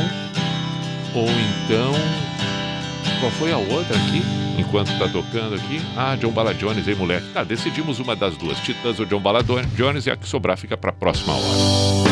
Ou 1.16 1.30
então. 1.30 2.49
Qual 3.20 3.32
foi 3.32 3.52
a 3.52 3.58
outra 3.58 3.96
aqui? 3.98 4.22
Enquanto 4.58 4.98
tá 4.98 5.08
tocando 5.08 5.56
aqui. 5.56 5.82
Ah, 5.96 6.16
John 6.16 6.32
Bala 6.32 6.54
Jones, 6.54 6.88
hein, 6.88 6.96
moleque? 6.96 7.28
Tá, 7.34 7.44
decidimos 7.44 8.00
uma 8.00 8.16
das 8.16 8.36
duas. 8.38 8.58
Titãs 8.60 9.00
ou 9.00 9.06
John 9.06 9.20
Bala 9.20 9.44
Jones 9.76 10.06
e 10.06 10.12
a 10.12 10.16
que 10.16 10.28
sobrar 10.28 10.58
fica 10.58 10.78
pra 10.78 10.92
próxima 10.92 11.34
hora. 11.34 12.09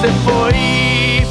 Você 0.00 0.08
foi? 0.24 1.26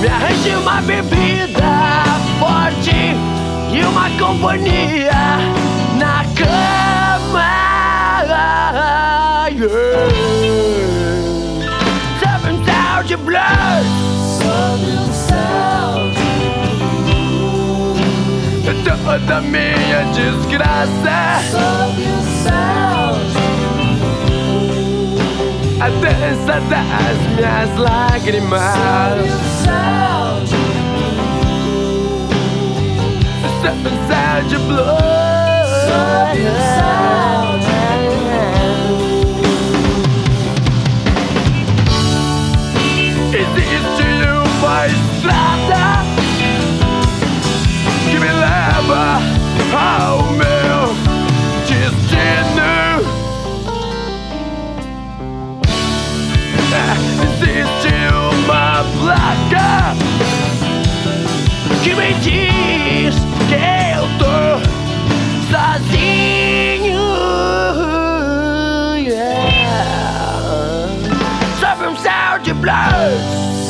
Me 0.00 0.06
arranje 0.06 0.54
uma 0.54 0.80
bebida 0.82 2.04
forte 2.38 3.16
e 3.72 3.84
uma 3.84 4.08
companhia 4.10 5.38
na 5.98 6.24
cama 6.36 7.52
yeah. 9.50 10.08
Sob 12.20 12.48
um 12.48 12.64
céu 12.64 13.02
de 13.04 13.16
blues 13.16 13.42
Toda 19.04 19.40
minha 19.40 20.04
desgraça 20.14 21.42
A 25.82 25.88
dança 25.88 26.60
das 26.70 27.18
minhas 27.34 27.76
lágrimas. 27.76 28.60
Céu 34.06 34.42
de 34.48 34.58
blues 34.58 34.92
Existe 43.32 44.04
uma 44.30 44.86
estrada 44.86 46.04
que 48.08 48.18
me 48.20 48.30
leva 48.30 49.20
ao 49.76 50.22
meu 50.30 50.51
boca 59.52 59.94
que 61.82 61.94
me 61.94 62.14
diz 62.20 63.14
que 63.48 63.54
eu 63.54 64.02
tô 64.18 64.60
sozinho. 65.50 67.02
Yeah. 68.96 69.58
Sobe 71.60 71.86
um 71.86 71.96
céu 71.96 72.38
de 72.42 72.52
blues. 72.54 73.22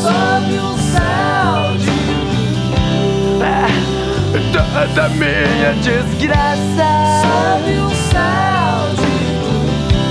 Sobe 0.03 0.59
um 0.59 0.77
céu 0.79 1.77
de 1.79 1.93
Toda 4.53 5.09
minha 5.11 5.73
desgraça. 5.83 6.89
Sobe 7.23 7.73
um 7.79 7.91
céu 8.11 8.95
de 8.97 9.12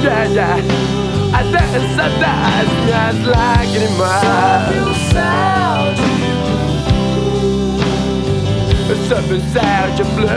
Yeah, 0.04 0.26
yeah. 0.34 1.11
A 1.52 1.58
dança 1.58 2.06
das 2.20 2.68
minhas 2.86 3.18
lágrimas. 3.26 4.22
Sobe 4.22 4.76
um 4.80 4.94
céu 5.12 5.94
de 5.96 6.12
Sob 9.08 9.34
o 9.34 9.40
céu 9.52 9.86
de 9.96 10.04
blues. 10.04 10.30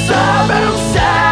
Sabe 0.06 0.54
o 0.66 0.76
céu 0.92 1.25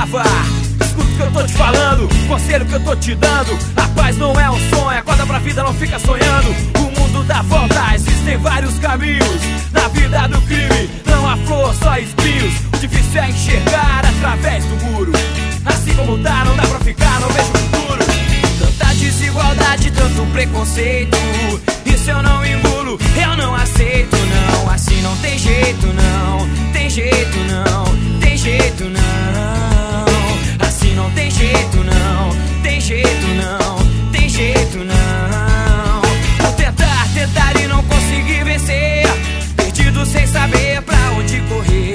Escuta 0.00 1.04
o 1.04 1.16
que 1.16 1.20
eu 1.20 1.30
tô 1.30 1.46
te 1.46 1.52
falando, 1.52 2.08
conselho 2.26 2.64
que 2.64 2.72
eu 2.72 2.80
tô 2.82 2.96
te 2.96 3.14
dando. 3.14 3.58
A 3.76 3.86
paz 3.88 4.16
não 4.16 4.32
é 4.40 4.50
um 4.50 4.58
sonho, 4.70 4.98
acorda 4.98 5.26
pra 5.26 5.38
vida, 5.40 5.62
não 5.62 5.74
fica 5.74 5.98
sonhando. 5.98 6.48
O 6.78 7.00
mundo 7.00 7.22
dá 7.24 7.42
volta, 7.42 7.94
existem 7.94 8.38
vários 8.38 8.78
caminhos. 8.78 9.40
Na 9.72 9.88
vida 9.88 10.26
do 10.26 10.40
crime, 10.42 10.90
não 11.04 11.28
há 11.28 11.36
flor, 11.36 11.74
só 11.74 11.98
espinhos. 11.98 12.54
O 12.72 12.78
difícil 12.78 13.20
é 13.20 13.28
enxergar 13.28 14.02
através 14.06 14.64
do 14.64 14.86
muro. 14.86 15.12
Assim 15.66 15.94
como 15.94 16.16
tá, 16.18 16.46
não 16.46 16.56
dá 16.56 16.62
pra 16.62 16.80
ficar, 16.80 17.20
não 17.20 17.28
vejo 17.28 17.46
futuro. 17.48 18.04
Tanta 18.58 18.94
desigualdade, 18.94 19.90
tanto 19.90 20.26
preconceito. 20.32 21.18
Isso 21.84 22.10
eu 22.10 22.22
não 22.22 22.44
engulo, 22.46 22.98
eu 23.16 23.36
não 23.36 23.54
aceito, 23.54 24.16
não. 24.16 24.70
Assim 24.70 25.02
não 25.02 25.14
tem 25.18 25.38
jeito, 25.38 25.86
não. 25.88 26.72
Tem 26.72 26.88
jeito, 26.88 27.38
não. 27.50 28.18
Tem 28.18 28.36
jeito, 28.36 28.84
não. 28.84 29.39
Não 31.00 31.10
tem 31.12 31.30
jeito, 31.30 31.78
não. 31.78 32.62
Tem 32.62 32.78
jeito, 32.78 33.26
não. 33.28 34.10
Tem 34.12 34.28
jeito, 34.28 34.76
não. 34.84 36.02
Por 36.36 36.52
tentar, 36.56 37.08
tentar 37.14 37.58
e 37.58 37.66
não 37.66 37.82
conseguir 37.84 38.44
vencer. 38.44 39.06
Perdido 39.56 40.04
sem 40.04 40.26
saber 40.26 40.82
pra 40.82 41.12
onde 41.16 41.40
correr. 41.48 41.89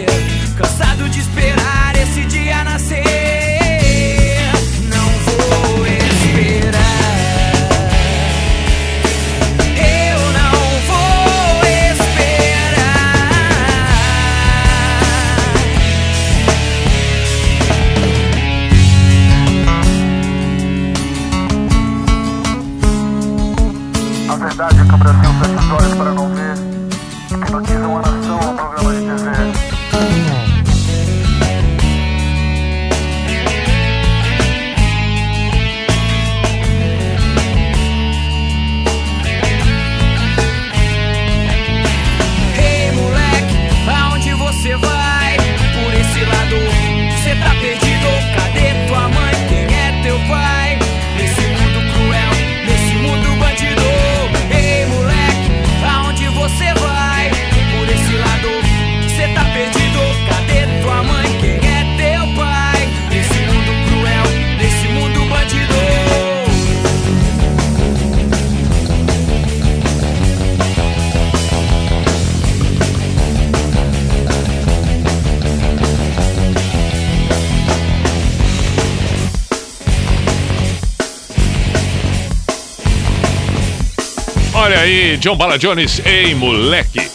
John 85.26 85.38
Bala 85.38 85.58
Jones, 85.58 86.06
ei 86.06 86.36
moleque. 86.36 87.10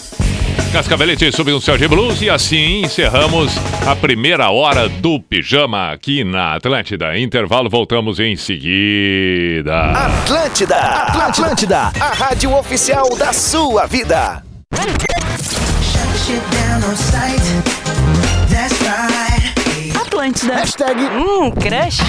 Cascavelete 0.72 1.30
sob 1.30 1.52
um 1.52 1.60
céu 1.60 1.78
de 1.78 1.86
blues 1.86 2.20
e 2.20 2.28
assim 2.28 2.82
encerramos 2.82 3.52
a 3.86 3.94
primeira 3.94 4.50
hora 4.50 4.88
do 4.88 5.20
pijama 5.20 5.92
aqui 5.92 6.24
na 6.24 6.56
Atlântida. 6.56 7.16
Intervalo, 7.16 7.70
voltamos 7.70 8.18
em 8.18 8.34
seguida. 8.34 9.92
Atlântida, 9.92 10.74
Atlântida, 10.74 11.92
a 12.00 12.12
rádio 12.12 12.52
oficial 12.52 13.14
da 13.16 13.32
sua 13.32 13.86
vida. 13.86 14.42
Atlântida. 19.94 20.54
Hashtag 20.56 21.00
Hum, 21.00 21.52
crush. 21.52 22.00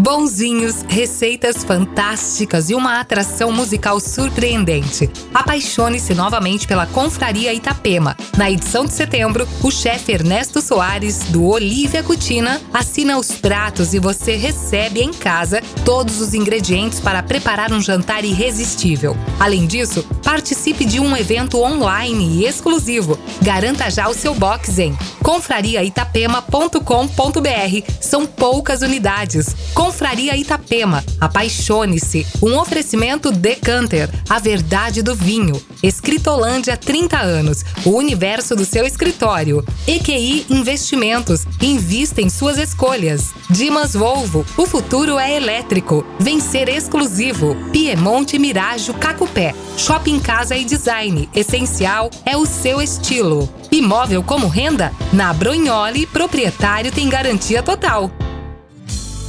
Bonzinhos, 0.00 0.82
receitas 0.88 1.62
fantásticas 1.62 2.70
e 2.70 2.74
uma 2.74 3.00
atração 3.00 3.52
musical 3.52 4.00
surpreendente. 4.00 5.10
Apaixone-se 5.34 6.14
novamente 6.14 6.66
pela 6.66 6.86
Confraria 6.86 7.52
Itapema. 7.52 8.16
Na 8.34 8.50
edição 8.50 8.86
de 8.86 8.94
setembro, 8.94 9.46
o 9.62 9.70
chefe 9.70 10.12
Ernesto 10.12 10.62
Soares, 10.62 11.24
do 11.24 11.44
Olivia 11.44 12.02
Cutina, 12.02 12.58
assina 12.72 13.18
os 13.18 13.32
pratos 13.32 13.92
e 13.92 13.98
você 13.98 14.36
recebe 14.36 15.02
em 15.02 15.12
casa 15.12 15.60
todos 15.84 16.22
os 16.22 16.32
ingredientes 16.32 16.98
para 16.98 17.22
preparar 17.22 17.70
um 17.70 17.82
jantar 17.82 18.24
irresistível. 18.24 19.14
Além 19.38 19.66
disso, 19.66 20.02
participe 20.24 20.86
de 20.86 20.98
um 20.98 21.14
evento 21.14 21.60
online 21.60 22.38
e 22.38 22.46
exclusivo. 22.46 23.18
Garanta 23.42 23.90
já 23.90 24.08
o 24.08 24.14
seu 24.14 24.34
box 24.34 24.78
em 24.78 24.96
confrariaitapema.com.br. 25.22 27.92
São 28.00 28.26
poucas 28.26 28.80
unidades. 28.80 29.54
Confraria 29.90 30.36
Itapema. 30.36 31.04
Apaixone-se. 31.20 32.24
Um 32.40 32.56
oferecimento 32.56 33.32
Decanter, 33.32 34.08
a 34.28 34.38
verdade 34.38 35.02
do 35.02 35.16
vinho. 35.16 35.60
Escritolândia 35.82 36.76
30 36.76 37.18
anos. 37.18 37.64
O 37.84 37.90
universo 37.96 38.54
do 38.54 38.64
seu 38.64 38.86
escritório. 38.86 39.64
EQI 39.88 40.46
Investimentos. 40.48 41.44
Invista 41.60 42.22
em 42.22 42.30
suas 42.30 42.56
escolhas. 42.56 43.34
Dimas 43.50 43.92
Volvo. 43.92 44.46
O 44.56 44.64
futuro 44.64 45.18
é 45.18 45.34
elétrico. 45.34 46.06
Vencer 46.20 46.68
exclusivo. 46.68 47.56
Piemonte 47.72 48.38
Mirajo 48.38 48.94
Cacupé. 48.94 49.56
Shopping 49.76 50.20
Casa 50.20 50.56
e 50.56 50.64
Design. 50.64 51.28
Essencial 51.34 52.12
é 52.24 52.36
o 52.36 52.46
seu 52.46 52.80
estilo. 52.80 53.52
Imóvel 53.72 54.22
como 54.22 54.46
renda? 54.46 54.92
Na 55.12 55.32
Bronholi, 55.32 56.06
proprietário 56.06 56.92
tem 56.92 57.08
garantia 57.08 57.60
total. 57.60 58.08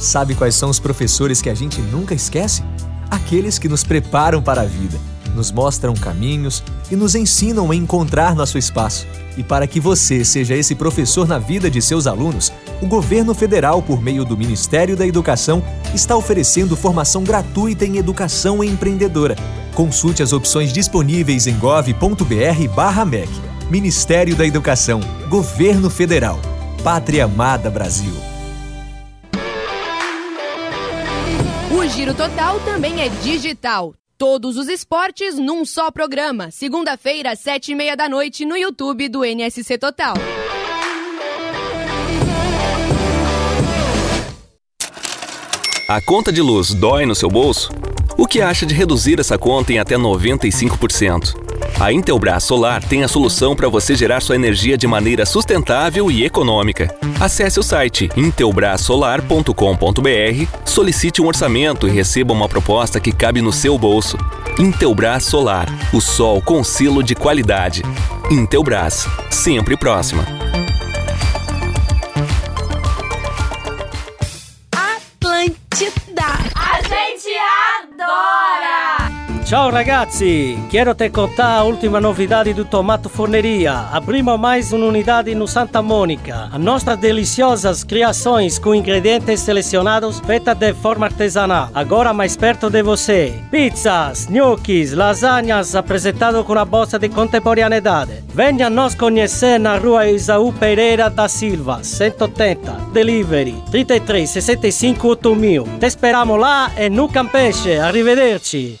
Sabe 0.02 0.34
quais 0.34 0.56
são 0.56 0.68
os 0.68 0.80
professores 0.80 1.40
que 1.40 1.48
a 1.48 1.54
gente 1.54 1.80
nunca 1.80 2.12
esquece? 2.12 2.64
Aqueles 3.08 3.56
que 3.56 3.68
nos 3.68 3.84
preparam 3.84 4.42
para 4.42 4.62
a 4.62 4.64
vida, 4.64 4.98
nos 5.32 5.52
mostram 5.52 5.94
caminhos 5.94 6.60
e 6.90 6.96
nos 6.96 7.14
ensinam 7.14 7.70
a 7.70 7.76
encontrar 7.76 8.34
nosso 8.34 8.58
espaço. 8.58 9.06
E 9.38 9.44
para 9.44 9.64
que 9.64 9.78
você 9.78 10.24
seja 10.24 10.56
esse 10.56 10.74
professor 10.74 11.28
na 11.28 11.38
vida 11.38 11.70
de 11.70 11.80
seus 11.80 12.08
alunos, 12.08 12.52
o 12.82 12.86
governo 12.86 13.32
federal, 13.32 13.80
por 13.80 14.02
meio 14.02 14.24
do 14.24 14.36
Ministério 14.36 14.96
da 14.96 15.06
Educação, 15.06 15.62
está 15.94 16.16
oferecendo 16.16 16.76
formação 16.76 17.22
gratuita 17.22 17.86
em 17.86 17.96
educação 17.96 18.62
empreendedora. 18.64 19.36
Consulte 19.72 20.20
as 20.20 20.32
opções 20.32 20.72
disponíveis 20.72 21.46
em 21.46 21.56
gov.br/mec. 21.56 23.30
Ministério 23.70 24.34
da 24.34 24.44
Educação, 24.44 24.98
Governo 25.28 25.88
Federal. 25.88 26.40
pátria 26.82 27.26
amada 27.26 27.70
Brasil. 27.70 28.31
Giro 31.94 32.14
Total 32.14 32.58
também 32.60 33.02
é 33.02 33.10
digital. 33.22 33.94
Todos 34.16 34.56
os 34.56 34.66
esportes 34.66 35.38
num 35.38 35.62
só 35.62 35.90
programa. 35.90 36.50
Segunda-feira, 36.50 37.36
sete 37.36 37.72
e 37.72 37.74
meia 37.74 37.94
da 37.94 38.08
noite, 38.08 38.46
no 38.46 38.56
YouTube 38.56 39.10
do 39.10 39.22
NSC 39.22 39.76
Total. 39.76 40.14
A 45.86 46.00
conta 46.06 46.32
de 46.32 46.40
luz 46.40 46.72
dói 46.72 47.04
no 47.04 47.14
seu 47.14 47.28
bolso? 47.28 47.70
O 48.16 48.26
que 48.26 48.40
acha 48.40 48.66
de 48.66 48.74
reduzir 48.74 49.18
essa 49.18 49.38
conta 49.38 49.72
em 49.72 49.78
até 49.78 49.96
95%? 49.96 51.34
A 51.80 51.92
Intelbras 51.92 52.44
Solar 52.44 52.82
tem 52.82 53.02
a 53.02 53.08
solução 53.08 53.56
para 53.56 53.68
você 53.68 53.94
gerar 53.94 54.20
sua 54.20 54.36
energia 54.36 54.76
de 54.76 54.86
maneira 54.86 55.24
sustentável 55.24 56.10
e 56.10 56.24
econômica. 56.24 56.94
Acesse 57.18 57.58
o 57.58 57.62
site 57.62 58.10
intelbrasolar.com.br, 58.16 60.46
solicite 60.64 61.22
um 61.22 61.26
orçamento 61.26 61.88
e 61.88 61.90
receba 61.90 62.32
uma 62.32 62.48
proposta 62.48 63.00
que 63.00 63.12
cabe 63.12 63.40
no 63.40 63.52
seu 63.52 63.78
bolso. 63.78 64.18
Intelbras 64.58 65.24
Solar, 65.24 65.66
o 65.92 66.00
sol 66.00 66.42
com 66.42 66.62
selo 66.62 67.02
de 67.02 67.14
qualidade. 67.14 67.82
Intelbras, 68.30 69.06
sempre 69.30 69.76
próxima. 69.76 70.24
Ciao 79.52 79.70
ragazzi, 79.70 80.58
quero 80.70 80.94
te 80.94 81.10
contar 81.10 81.58
a 81.58 81.62
última 81.64 82.00
novidade 82.00 82.54
do 82.54 82.64
Tomato 82.64 83.10
Forneria. 83.10 83.74
Abrimos 83.92 84.40
mais 84.40 84.72
uma 84.72 84.86
unidade 84.86 85.34
no 85.34 85.46
Santa 85.46 85.82
Mônica. 85.82 86.48
As 86.50 86.58
nossas 86.58 86.96
deliciosas 86.96 87.84
criações 87.84 88.58
com 88.58 88.74
ingredientes 88.74 89.40
selecionados 89.40 90.20
feitas 90.20 90.56
de 90.56 90.72
forma 90.72 91.04
artesanal. 91.04 91.68
Agora 91.74 92.14
mais 92.14 92.34
perto 92.34 92.70
de 92.70 92.82
você. 92.82 93.34
Pizzas, 93.50 94.24
gnocchis, 94.24 94.94
lasanhas 94.94 95.74
apresentado 95.74 96.42
com 96.44 96.54
a 96.54 96.64
bolsa 96.64 96.98
de 96.98 97.10
contemporaneidade. 97.10 98.24
Venha 98.34 98.70
nos 98.70 98.94
conhecer 98.94 99.60
na 99.60 99.76
rua 99.76 100.08
Isaú 100.08 100.50
Pereira 100.54 101.10
da 101.10 101.28
Silva, 101.28 101.84
180. 101.84 102.72
Delivery 102.94 103.62
33 103.70 104.30
65 104.30 105.08
8000. 105.08 105.64
Te 105.78 105.88
esperamos 105.88 106.40
lá 106.40 106.72
e 106.74 106.88
no 106.88 107.06
Campeche. 107.06 107.78
Arrivederci. 107.78 108.80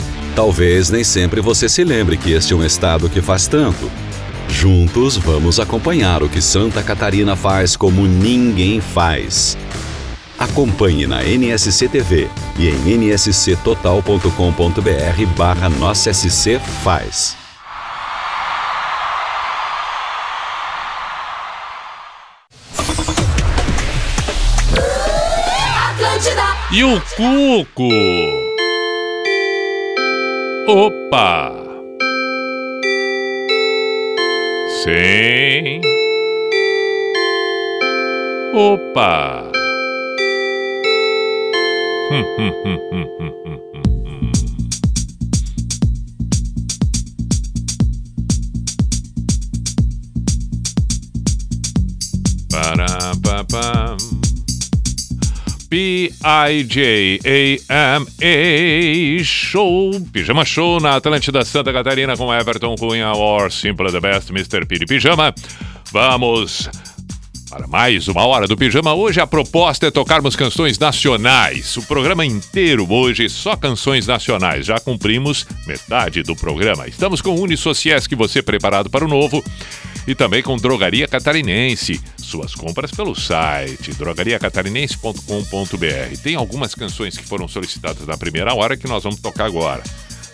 Talvez 0.35 0.89
nem 0.89 1.03
sempre 1.03 1.41
você 1.41 1.67
se 1.67 1.83
lembre 1.83 2.15
que 2.15 2.31
este 2.31 2.53
é 2.53 2.55
um 2.55 2.63
estado 2.63 3.09
que 3.09 3.21
faz 3.21 3.47
tanto. 3.47 3.91
Juntos 4.47 5.17
vamos 5.17 5.59
acompanhar 5.59 6.23
o 6.23 6.29
que 6.29 6.41
Santa 6.41 6.81
Catarina 6.81 7.35
faz 7.35 7.75
como 7.75 8.05
ninguém 8.05 8.79
faz. 8.79 9.57
Acompanhe 10.39 11.05
na 11.05 11.23
NSC 11.23 11.87
TV 11.87 12.29
e 12.57 12.69
em 12.69 12.97
nsctotal.com.br 12.97 15.25
barra 15.37 15.69
Nossa 15.69 16.13
SC 16.13 16.59
Faz. 16.83 17.35
Atlântida. 25.89 26.55
E 26.71 26.83
o 26.83 27.01
Cuco? 27.15 28.50
Opa! 30.67 31.51
Sim. 34.83 35.81
Opa! 38.53 39.49
Hum, 42.09 42.25
hum, 42.37 42.53
hum, 42.63 42.79
P-I-J-A-M-A 55.71 57.23
Show, 59.23 60.01
Pijama 60.11 60.43
Show 60.43 60.81
na 60.81 60.97
Atlântida 60.97 61.45
Santa 61.45 61.71
Catarina 61.71 62.17
com 62.17 62.33
Everton 62.33 62.75
Cunha 62.75 63.13
or 63.13 63.49
Simple 63.49 63.89
the 63.89 64.01
Best, 64.01 64.31
Mr. 64.31 64.65
Piri 64.65 64.85
Pijama. 64.85 65.33
Vamos 65.93 66.69
para 67.49 67.67
mais 67.67 68.09
uma 68.09 68.25
hora 68.25 68.47
do 68.47 68.57
Pijama. 68.57 68.93
Hoje 68.93 69.21
a 69.21 69.27
proposta 69.27 69.87
é 69.87 69.91
tocarmos 69.91 70.35
canções 70.35 70.77
nacionais. 70.77 71.77
O 71.77 71.83
programa 71.83 72.25
inteiro 72.25 72.85
hoje 72.91 73.29
só 73.29 73.55
canções 73.55 74.05
nacionais. 74.05 74.65
Já 74.65 74.77
cumprimos 74.77 75.47
metade 75.65 76.21
do 76.21 76.35
programa. 76.35 76.85
Estamos 76.85 77.21
com 77.21 77.39
Unisociesc, 77.39 78.13
você 78.13 78.41
preparado 78.41 78.89
para 78.89 79.05
o 79.05 79.07
novo. 79.07 79.41
E 80.05 80.15
também 80.15 80.43
com 80.43 80.57
Drogaria 80.57 81.07
Catarinense. 81.07 82.01
Suas 82.31 82.55
compras 82.55 82.89
pelo 82.91 83.13
site 83.13 83.93
drogariacatarinense.com.br. 83.93 86.17
Tem 86.23 86.35
algumas 86.35 86.73
canções 86.73 87.17
que 87.17 87.25
foram 87.25 87.45
solicitadas 87.45 88.07
na 88.07 88.15
primeira 88.15 88.53
hora 88.53 88.77
que 88.77 88.87
nós 88.87 89.03
vamos 89.03 89.19
tocar 89.19 89.47
agora. 89.47 89.83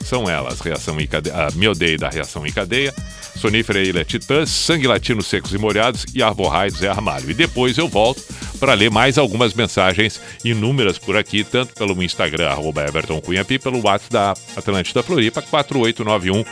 São 0.06 0.30
elas: 0.30 0.60
Reação 0.60 1.02
em 1.02 1.08
Cadeia, 1.08 1.48
a 1.48 1.52
Me 1.56 1.68
Odeio 1.68 1.98
da 1.98 2.08
Reação 2.08 2.46
em 2.46 2.52
Cadeia, 2.52 2.94
Sonífera 3.36 3.84
Ilha 3.84 4.06
Titãs, 4.06 4.52
Sangue 4.52 4.86
Latino 4.86 5.24
Secos 5.24 5.56
e 5.56 5.58
Molhados 5.58 6.06
e 6.14 6.22
Arborrai 6.22 6.70
Zé 6.70 6.88
Armalho. 6.88 7.32
E 7.32 7.34
depois 7.34 7.80
eu 7.80 7.88
volto 7.88 8.22
para 8.60 8.76
ler 8.76 8.92
mais 8.92 9.18
algumas 9.18 9.56
mensagens 9.56 10.22
inúmeras 10.46 11.00
por 11.00 11.18
aqui, 11.18 11.44
tanto 11.44 11.74
pelo 11.74 12.04
Instagram, 12.04 12.48
arroba 12.48 12.88
Everton 12.88 13.20
Cunhapi, 13.20 13.58
pelo 13.58 13.84
WhatsApp 13.84 14.12
da 14.12 14.36
Atlântida 14.56 15.02
Floripa, 15.02 15.42
4891 15.42 16.46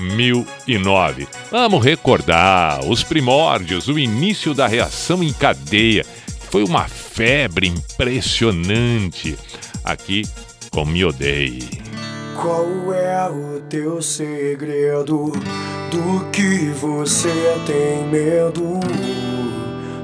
1009. 0.00 1.28
Vamos 1.50 1.84
recordar 1.84 2.84
os 2.84 3.04
primórdios, 3.04 3.88
o 3.88 3.98
início 3.98 4.54
da 4.54 4.66
reação 4.66 5.22
em 5.22 5.32
cadeia. 5.32 6.04
Foi 6.50 6.64
uma 6.64 6.88
febre 6.88 7.68
impressionante 7.68 9.38
aqui 9.84 10.22
com 10.70 10.84
Me 10.84 11.04
Odeie. 11.04 11.82
Qual 12.34 12.92
é 12.94 13.28
o 13.30 13.60
teu 13.68 14.00
segredo? 14.00 15.32
Do 15.90 16.30
que 16.30 16.70
você 16.80 17.28
tem 17.66 18.06
medo? 18.06 18.80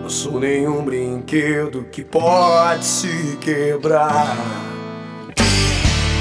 Não 0.03 0.11
sou 0.11 0.39
nenhum 0.39 0.85
brinquedo 0.85 1.87
que 1.91 2.05
pode 2.05 2.85
se 2.85 3.37
quebrar. 3.41 4.37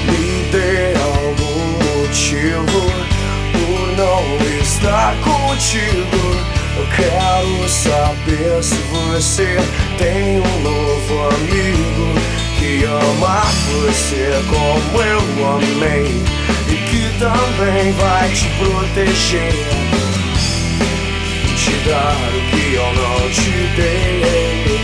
Me 0.06 0.50
dê 0.50 0.94
algum 0.96 2.00
motivo 2.00 3.15
não 3.96 4.22
estar 4.60 5.14
contigo. 5.22 6.56
Eu 6.76 6.86
quero 6.94 7.68
saber 7.68 8.62
se 8.62 8.76
você 8.92 9.56
tem 9.96 10.38
um 10.38 10.60
novo 10.62 11.28
amigo 11.34 12.14
que 12.58 12.84
ama 12.84 13.42
você 13.70 14.32
como 14.48 15.02
eu 15.02 15.56
amei 15.56 16.22
e 16.68 16.76
que 16.76 17.18
também 17.18 17.92
vai 17.92 18.28
te 18.28 18.48
proteger, 18.58 19.52
te 21.56 21.88
dar 21.88 22.16
o 22.34 22.50
que 22.50 22.74
eu 22.74 22.92
não 22.92 23.30
te 23.30 23.50
dei. 23.76 24.80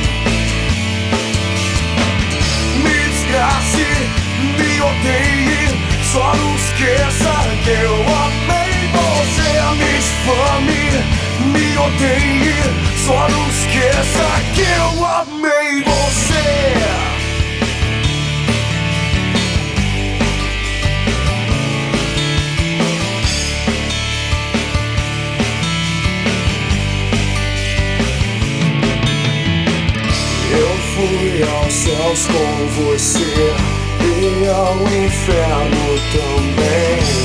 Me 2.83 3.09
desgrace, 3.11 3.87
me 4.59 4.81
odeie, 4.81 5.69
só 6.11 6.35
não 6.35 6.55
esqueça 6.57 7.33
que 7.65 7.71
eu 7.71 7.95
amei 7.95 8.62
você. 8.93 9.53
Me 9.73 9.93
difame, 9.97 10.85
me 11.53 11.79
odeie, 11.79 12.55
só 13.05 13.29
não 13.29 13.49
esqueça 13.49 14.27
que 14.55 14.61
eu 14.61 15.05
amei 15.05 15.83
você. 15.83 16.03
fui 30.95 31.43
aos 31.43 31.73
céus 31.73 32.27
com 32.27 32.67
você 32.85 33.55
e 34.05 34.49
ao 34.49 34.77
inferno 34.77 35.99
também. 36.13 37.22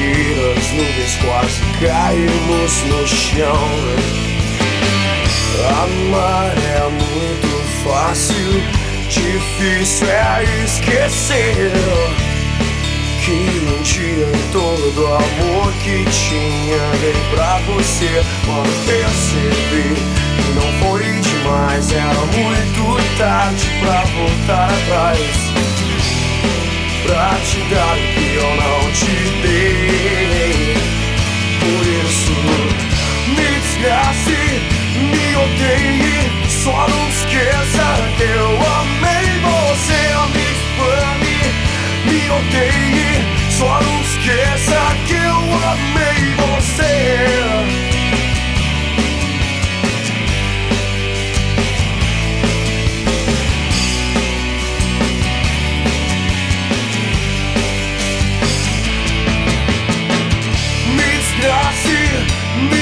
Ir 0.00 0.56
as 0.56 0.72
nuvens 0.72 1.16
quase 1.24 1.60
caímos 1.80 2.82
no 2.84 3.06
chão. 3.06 3.68
Amar 5.82 6.52
é 6.56 6.88
muito 6.88 7.84
fácil, 7.84 8.62
difícil 9.08 10.06
é 10.08 10.64
esquecer. 10.64 11.72
Que 13.24 13.32
um 13.32 13.82
dia 13.82 14.26
todo 14.52 15.02
o 15.02 15.14
amor 15.14 15.72
que 15.82 16.04
tinha 16.10 16.78
dei 17.00 17.14
pra 17.34 17.58
você. 17.66 18.24
Quando 18.46 18.86
percebi 18.86 19.94
que 20.36 20.52
não 20.54 20.88
foi 20.88 21.02
demais 21.20 21.92
Era 21.92 22.14
muito 22.14 23.18
tarde 23.18 23.66
pra 23.80 24.00
voltar 24.04 24.70
atrás 24.70 25.48
Pra 27.08 27.30
te 27.42 27.58
dar 27.74 27.96
o 27.96 28.00
que 28.12 28.34
eu 28.34 28.50
não 28.56 28.92
te 28.92 29.16
dei. 29.40 30.76
Por 31.58 31.84
isso 32.04 32.32
me 33.28 33.48
desgrace, 33.60 34.40
me 34.94 35.36
odeie 35.36 36.18
Só 36.50 36.86
não 36.86 37.08
esqueça 37.08 37.86
que 38.18 38.24
eu 38.24 38.50
amei 38.80 39.26
você 39.40 40.02
Me 40.34 40.44
difame, 40.52 41.40
me 42.04 42.30
odeie 42.30 43.24
Só 43.50 43.80
não 43.80 44.00
esqueça 44.02 44.78
que 45.06 45.14
eu 45.14 45.38
amei 45.70 46.34
você 46.36 47.87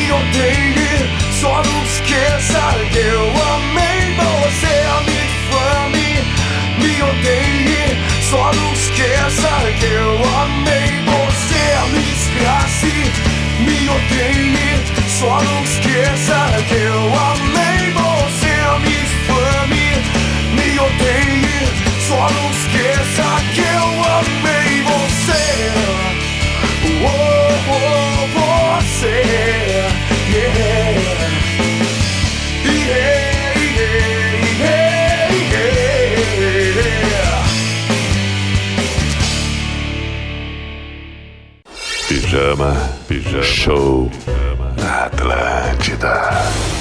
me 0.06 0.12
odeie 0.12 1.10
Só 1.32 1.62
não 1.62 1.82
esqueça 1.82 2.60
que 2.92 2.98
eu 2.98 3.28
amei 3.54 4.14
você 4.14 4.76
Me 5.04 5.18
difame, 5.32 6.08
me 6.78 7.02
odeie 7.02 7.98
Só 8.22 8.52
não 8.52 8.72
esqueça 8.72 9.50
que 9.78 9.86
eu 9.86 10.14
amei 10.42 11.02
você 11.04 11.64
Me 11.92 12.02
desgrace, 12.02 12.94
me 13.60 13.88
odeie 13.88 14.84
Só 15.08 15.40
não 15.42 15.62
esqueça 15.64 16.38
que 16.68 16.74
eu 16.74 17.02
amei 17.30 17.92
você 17.92 18.54
Me 18.82 18.96
difame, 19.06 19.88
me 20.52 20.78
odeie 20.78 21.58
Só 22.06 22.28
não 22.30 22.50
esqueça 22.50 23.26
que 23.54 23.60
eu 23.60 23.88
amei 24.18 24.82
você. 24.82 25.46
Oh, 27.02 27.56
oh, 27.68 28.80
você 28.80 29.65
Pijama, 42.08 42.76
pijama, 43.08 43.42
show 43.42 44.10
na 44.76 45.06
Atlântida. 45.06 46.75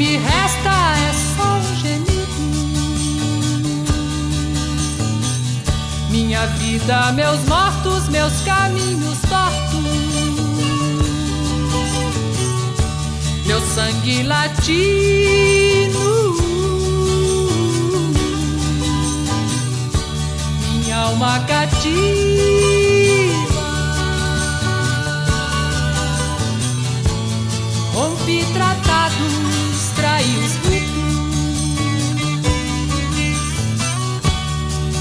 Me 0.00 0.16
resta 0.16 0.70
é 0.96 1.12
só 1.36 1.58
um 1.58 1.76
gemido. 1.76 2.10
Minha 6.08 6.46
vida, 6.46 7.12
meus 7.12 7.44
mortos, 7.44 8.08
meus 8.08 8.32
caminhos 8.40 9.18
tortos. 9.28 9.84
Meu 13.44 13.60
sangue 13.60 14.22
latino. 14.22 16.00
Minha 20.62 20.96
alma 20.96 21.40
cativa. 21.40 22.40
Rompi 27.92 28.46
tratados, 28.54 29.59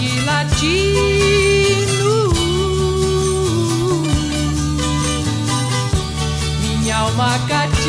sangue 0.00 0.20
latino, 0.24 1.82
minha 6.62 6.96
alma 6.96 7.38
cativa. 7.46 7.79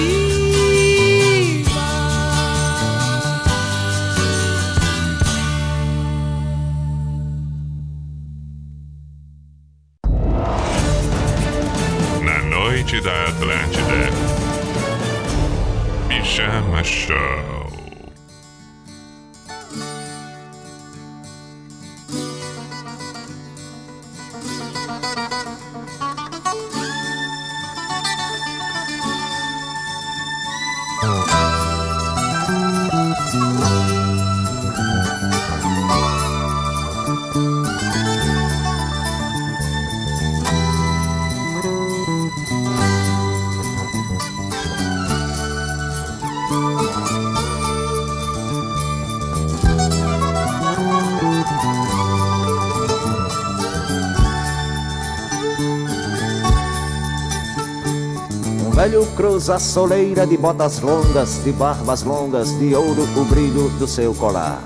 Cruza 59.21 59.53
a 59.53 59.59
soleira 59.59 60.25
de 60.25 60.35
botas 60.35 60.79
longas, 60.79 61.43
de 61.43 61.51
barbas 61.51 62.01
longas, 62.01 62.57
de 62.57 62.73
ouro 62.73 63.03
o 63.15 63.25
brilho 63.25 63.69
do 63.77 63.87
seu 63.87 64.15
colar. 64.15 64.63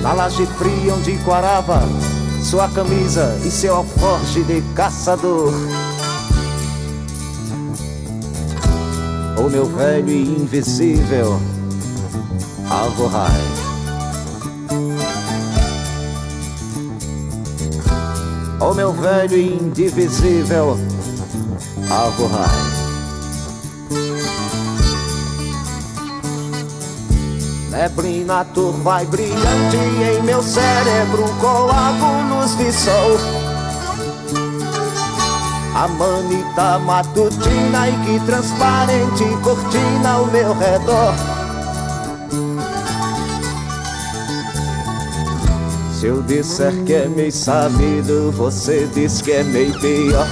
Na 0.00 0.14
laje 0.14 0.46
fria 0.46 0.94
onde 0.94 1.18
quarava, 1.18 1.82
sua 2.42 2.66
camisa 2.70 3.38
e 3.44 3.50
seu 3.50 3.76
alforje 3.76 4.42
de 4.42 4.62
caçador. 4.74 5.52
O 9.36 9.50
meu 9.50 9.66
velho 9.66 10.08
e 10.08 10.22
invisível 10.22 11.38
Alvorrai. 12.70 13.42
O 13.66 13.69
meu 18.80 18.94
velho 18.94 19.36
e 19.36 19.46
indivisível 19.46 20.78
Alvorrai. 21.90 22.48
Neblina 27.68 28.42
turva 28.54 29.02
e 29.02 29.06
brilhante 29.06 29.76
em 29.76 30.22
meu 30.22 30.42
cérebro 30.42 31.24
coágulos 31.42 32.56
de 32.56 32.72
sol. 32.72 33.18
A 35.74 35.86
manita 35.86 36.78
matutina 36.78 37.86
e 37.86 37.92
que 38.06 38.24
transparente 38.24 39.24
cortina 39.42 40.10
ao 40.12 40.26
meu 40.26 40.54
redor. 40.54 41.29
Se 46.00 46.06
eu 46.06 46.22
disser 46.22 46.72
que 46.86 46.94
é 46.94 47.06
meio 47.06 47.30
sabido, 47.30 48.32
você 48.32 48.88
diz 48.94 49.20
que 49.20 49.32
é 49.32 49.42
meio 49.42 49.78
pior. 49.80 50.26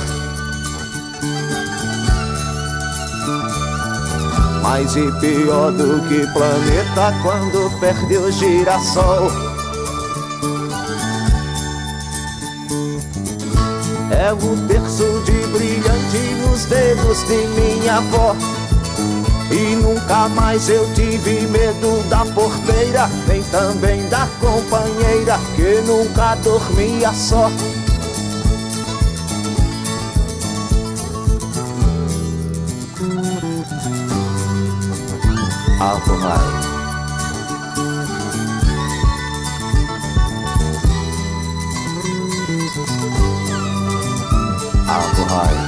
Mais 4.63 4.97
e 4.97 5.13
pior 5.21 5.71
do 5.73 6.01
que 6.09 6.27
planeta 6.33 7.13
quando 7.23 7.81
perde 7.81 8.17
o 8.17 8.33
girassol. 8.33 9.31
É 14.11 14.33
o 14.33 14.67
terço 14.69 15.23
de 15.27 15.47
brilhante 15.49 16.47
nos 16.47 16.65
dedos 16.65 17.25
de 17.25 17.47
minha 17.47 17.99
avó. 17.99 18.35
E 19.51 19.77
nunca 19.77 20.31
mais 20.31 20.67
eu 20.71 20.91
tive 20.95 21.43
medo 21.49 22.09
da 22.09 22.25
porteira, 22.25 22.88
nem 23.29 23.43
também 23.45 24.09
da 24.09 24.27
companheira 24.41 25.39
que 25.55 25.81
nunca 25.83 26.35
dormia 26.37 27.13
só. 27.13 27.51
Alvorrai. 35.81 36.39
Alvorrai. 44.89 45.68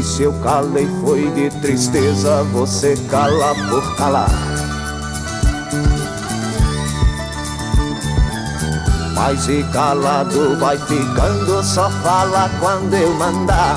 E 0.00 0.02
se 0.02 0.22
eu 0.22 0.32
calei 0.42 0.88
foi 1.02 1.30
de 1.32 1.50
tristeza, 1.60 2.42
você 2.44 2.96
cala 3.10 3.54
por 3.68 3.96
calar. 3.96 4.30
Mas 9.14 9.46
e 9.46 9.62
calado 9.64 10.58
vai 10.58 10.78
ficando, 10.78 11.62
só 11.62 11.90
fala 12.02 12.50
quando 12.58 12.94
eu 12.94 13.12
mandar. 13.12 13.76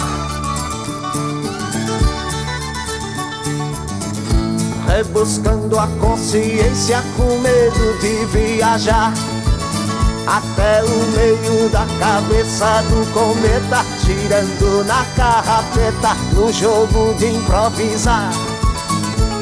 Rebuscando 4.87 5.77
a 5.77 5.87
consciência 5.99 7.03
com 7.17 7.37
medo 7.39 7.99
de 7.99 8.25
viajar. 8.27 9.13
Até 10.25 10.85
o 10.85 11.05
meio 11.17 11.69
da 11.69 11.85
cabeça 11.99 12.81
do 12.83 13.13
cometa, 13.13 13.83
girando 14.05 14.83
na 14.85 15.05
carrapeta, 15.15 16.15
no 16.33 16.51
jogo 16.51 17.13
de 17.15 17.27
improvisar. 17.27 18.31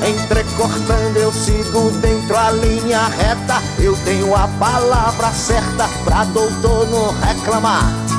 Entrecortando 0.07 1.19
eu 1.19 1.31
sigo 1.31 1.91
dentro 2.01 2.35
a 2.35 2.51
linha 2.51 3.07
reta. 3.07 3.61
Eu 3.79 3.95
tenho 4.03 4.35
a 4.35 4.47
palavra 4.47 5.29
certa 5.31 5.87
pra 6.05 6.23
doutor 6.25 6.87
não 6.89 7.11
reclamar 7.19 8.11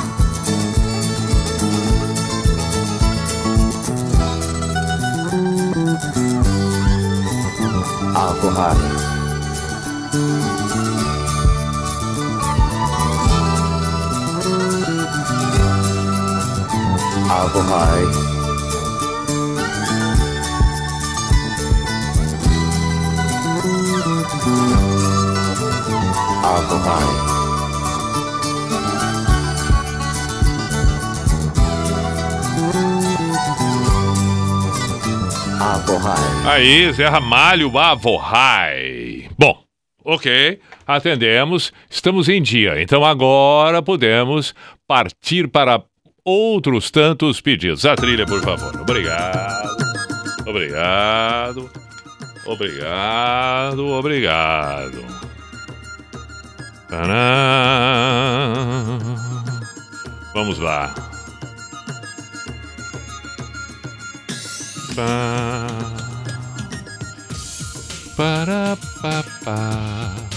Avorrai 17.42 18.04
Avorrai 26.44 27.02
Avorrai 35.60 36.14
Aí, 36.44 36.92
Zé 36.92 37.08
Ramalho 37.08 37.76
Avorrai. 37.76 39.28
Bom, 39.36 39.64
ok, 40.04 40.60
atendemos, 40.86 41.72
estamos 41.90 42.28
em 42.28 42.40
dia, 42.40 42.80
então 42.80 43.04
agora 43.04 43.82
podemos 43.82 44.54
partir 44.86 45.48
para 45.48 45.82
outros 46.24 46.90
tantos 46.90 47.40
pedidos. 47.40 47.84
A 47.84 47.94
trilha, 47.96 48.26
por 48.26 48.40
favor. 48.42 48.80
Obrigado. 48.80 49.76
Obrigado. 50.46 51.70
Obrigado, 52.46 53.86
obrigado. 53.86 55.04
Tadã. 56.88 57.12
Vamos 60.34 60.58
lá. 60.58 60.94
Pá. 64.94 65.66
Pá, 68.16 69.24
pá. 69.44 70.31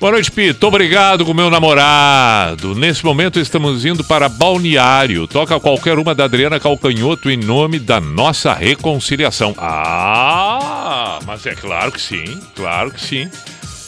Boa 0.00 0.12
noite, 0.12 0.32
Pito. 0.32 0.66
Obrigado 0.66 1.26
com 1.26 1.34
meu 1.34 1.50
namorado. 1.50 2.74
Nesse 2.74 3.04
momento 3.04 3.38
estamos 3.38 3.84
indo 3.84 4.02
para 4.02 4.30
Balneário. 4.30 5.26
Toca 5.26 5.60
qualquer 5.60 5.98
uma 5.98 6.14
da 6.14 6.24
Adriana 6.24 6.58
Calcanhoto 6.58 7.30
em 7.30 7.36
nome 7.36 7.78
da 7.78 8.00
nossa 8.00 8.54
reconciliação. 8.54 9.54
Ah, 9.58 11.18
mas 11.26 11.44
é 11.44 11.54
claro 11.54 11.92
que 11.92 12.00
sim. 12.00 12.40
Claro 12.56 12.90
que 12.92 13.00
sim. 13.00 13.30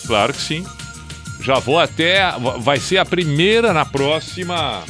Claro 0.06 0.34
que 0.34 0.40
sim. 0.42 0.66
Já 1.40 1.58
vou 1.58 1.80
até. 1.80 2.30
Vai 2.58 2.78
ser 2.78 2.98
a 2.98 3.06
primeira 3.06 3.72
na 3.72 3.86
próxima. 3.86 4.82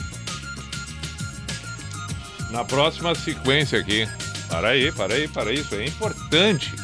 Na 2.51 2.65
próxima 2.65 3.15
sequência 3.15 3.79
aqui. 3.79 4.09
Para 4.49 4.71
aí, 4.71 4.91
para 4.91 5.15
aí, 5.15 5.29
para 5.29 5.51
aí. 5.51 5.61
Isso 5.61 5.75
é 5.77 5.87
importante. 5.87 6.75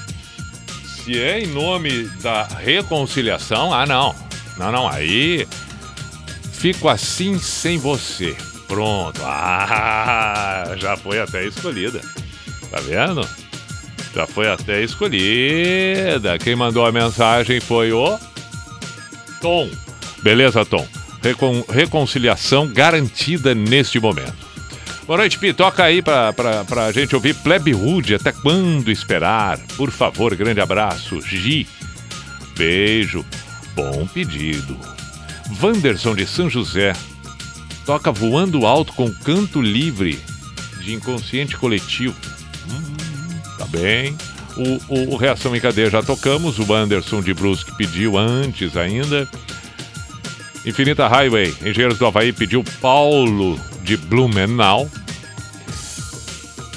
Se 0.85 1.20
é 1.20 1.40
em 1.40 1.48
nome 1.48 2.05
da 2.23 2.44
reconciliação, 2.44 3.74
ah, 3.74 3.85
não. 3.85 4.27
Não, 4.59 4.72
não, 4.72 4.89
aí 4.89 5.47
fico 6.52 6.89
assim 6.89 7.39
sem 7.39 7.78
você. 7.78 8.36
Pronto. 8.66 9.20
Ah, 9.24 10.74
já 10.78 10.97
foi 10.97 11.20
até 11.20 11.47
escolhida. 11.47 12.01
Tá 12.70 12.80
vendo? 12.80 13.26
Já 14.14 14.26
foi 14.26 14.48
até 14.48 14.82
escolhida. 14.82 16.39
Quem 16.39 16.56
mandou 16.56 16.85
a 16.85 16.93
mensagem 16.93 17.60
foi 17.60 17.93
o 17.93 18.18
Tom. 19.40 19.70
Beleza, 20.22 20.64
Tom? 20.64 20.86
Recon 21.22 21.64
reconciliação 21.68 22.66
garantida 22.66 23.55
neste 23.55 23.98
momento. 23.98 24.48
Boa 25.06 25.18
noite, 25.18 25.39
Pi. 25.39 25.52
Toca 25.52 25.85
aí 25.85 26.02
pra, 26.02 26.32
pra, 26.32 26.64
pra 26.64 26.93
gente 26.93 27.14
ouvir 27.14 27.35
Plebe 27.36 27.72
Rude. 27.72 28.14
Até 28.14 28.30
quando 28.30 28.90
esperar? 28.90 29.59
Por 29.76 29.90
favor, 29.90 30.35
grande 30.35 30.60
abraço. 30.60 31.20
Gi. 31.22 31.66
Beijo. 32.56 33.24
Bom 33.78 34.09
pedido. 34.09 34.76
Wanderson 35.62 36.16
de 36.16 36.26
São 36.26 36.50
José. 36.50 36.94
Toca 37.86 38.10
voando 38.10 38.66
alto 38.66 38.92
com 38.92 39.09
canto 39.09 39.62
livre 39.62 40.18
de 40.80 40.94
inconsciente 40.94 41.56
coletivo. 41.56 42.16
Hum, 42.68 43.40
tá 43.56 43.66
bem. 43.66 44.18
O, 44.56 44.92
o, 44.92 45.14
o 45.14 45.16
Reação 45.16 45.55
em 45.55 45.60
Cadeia 45.60 45.88
já 45.88 46.02
tocamos. 46.02 46.59
O 46.59 46.68
Wanderson 46.68 47.22
de 47.22 47.32
Brusque 47.32 47.72
pediu 47.76 48.18
antes 48.18 48.76
ainda. 48.76 49.28
Infinita 50.66 51.06
Highway, 51.06 51.55
Engenheiros 51.64 51.98
do 51.98 52.06
Havaí 52.06 52.32
pediu 52.32 52.64
Paulo 52.80 53.60
de 53.84 53.96
Blumenau. 53.96 54.90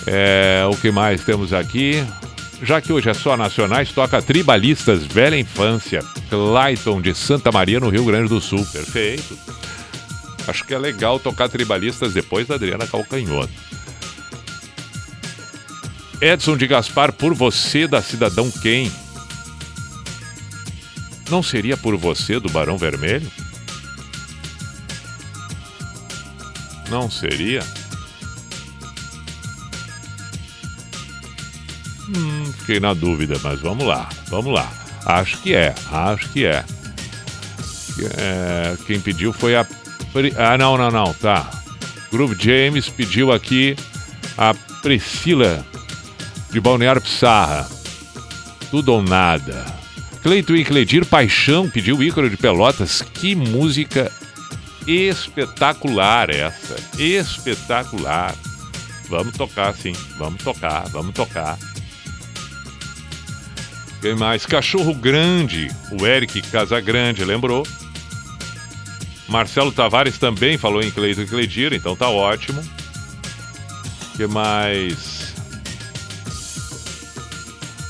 É, 0.06 0.64
o 0.72 0.78
que 0.78 0.92
mais 0.92 1.26
temos 1.26 1.52
aqui? 1.52 2.06
Já 2.64 2.80
que 2.80 2.94
hoje 2.94 3.10
é 3.10 3.14
só 3.14 3.36
nacionais, 3.36 3.92
toca 3.92 4.22
Tribalistas 4.22 5.04
Velha 5.04 5.38
Infância, 5.38 6.04
Clayton 6.30 7.02
de 7.02 7.16
Santa 7.16 7.52
Maria, 7.52 7.80
no 7.80 7.90
Rio 7.90 8.06
Grande 8.06 8.30
do 8.30 8.40
Sul. 8.40 8.64
Perfeito. 8.72 9.38
Acho 10.48 10.64
que 10.66 10.74
é 10.74 10.78
legal 10.78 11.20
tocar 11.20 11.50
Tribalistas 11.50 12.14
depois 12.14 12.48
da 12.48 12.56
Adriana 12.56 12.86
Calcanhoto. 12.86 13.52
Edson 16.22 16.56
de 16.56 16.68
Gaspar, 16.68 17.12
por 17.12 17.34
você, 17.34 17.88
da 17.88 18.00
Cidadão 18.00 18.52
Quem? 18.52 18.92
Não 21.32 21.42
seria 21.42 21.76
por 21.76 21.98
você, 21.98 22.40
do 22.40 22.50
Barão 22.50 22.78
Vermelho? 22.78 23.32
Não 26.92 27.10
seria? 27.10 27.64
Hum, 32.16 32.52
fiquei 32.60 32.80
na 32.80 32.94
dúvida, 32.94 33.40
mas 33.42 33.60
vamos 33.62 33.86
lá, 33.86 34.10
vamos 34.28 34.54
lá. 34.54 34.72
Acho 35.06 35.38
que 35.38 35.54
é, 35.54 35.74
acho 35.92 36.30
que 36.30 36.46
é. 36.46 36.64
é 38.18 38.78
quem 38.86 39.00
pediu 39.00 39.32
foi 39.32 39.56
a. 39.56 39.66
Ah, 40.38 40.58
não, 40.58 40.78
não, 40.78 40.92
não, 40.92 41.14
tá. 41.14 41.50
Groove 42.12 42.36
James 42.38 42.90
pediu 42.90 43.32
aqui 43.32 43.76
a 44.38 44.54
Priscila 44.82 45.66
de 46.52 46.60
Balneário 46.60 47.02
Pissarra. 47.02 47.68
Tudo 48.70 48.94
ou 48.94 49.02
nada. 49.02 49.66
Cleiton 50.22 50.56
e 50.56 50.66
Cledir 50.66 51.06
Paixão 51.06 51.70
pediu 51.70 52.04
Ícaro 52.04 52.30
de 52.30 52.38
Pelotas. 52.38 53.02
Que 53.02 53.34
música 53.36 54.12
espetacular 54.86 56.30
essa. 56.30 56.76
Espetacular. 57.02 58.36
Vamos 59.10 59.36
tocar 59.36 59.76
sim, 59.76 59.94
vamos 60.18 60.44
tocar, 60.44 60.88
vamos 60.90 61.14
tocar. 61.14 61.58
Quem 64.02 64.16
mais? 64.16 64.48
Cachorro 64.48 64.96
Grande, 64.96 65.70
o 65.92 66.06
Eric 66.08 66.42
Casagrande 66.42 67.24
lembrou. 67.24 67.66
Marcelo 69.30 69.72
Tavares 69.72 70.18
também 70.18 70.58
falou 70.58 70.82
em 70.82 70.90
Cleiton 70.90 71.22
e 71.22 71.28
Cleidira, 71.28 71.76
então 71.76 71.96
tá 71.96 72.10
ótimo. 72.10 72.62
que 74.18 74.26
mais? 74.26 75.22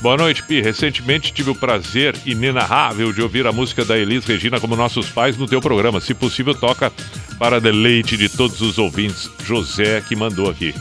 Boa 0.02 0.16
noite, 0.16 0.42
Pi. 0.42 0.60
Recentemente 0.60 1.32
tive 1.32 1.50
o 1.50 1.54
prazer 1.54 2.14
inenarrável 2.26 3.12
de 3.12 3.22
ouvir 3.22 3.46
a 3.46 3.52
música 3.52 3.84
da 3.84 3.96
Elis 3.96 4.24
Regina 4.24 4.60
como 4.60 4.76
Nossos 4.76 5.08
Pais 5.08 5.38
no 5.38 5.46
teu 5.46 5.60
programa. 5.60 6.00
Se 6.00 6.12
possível, 6.12 6.54
toca 6.54 6.92
para 7.38 7.60
deleite 7.60 8.16
de 8.16 8.28
todos 8.28 8.60
os 8.60 8.78
ouvintes. 8.78 9.30
José 9.44 10.00
que 10.00 10.14
mandou 10.14 10.50
aqui. 10.50 10.74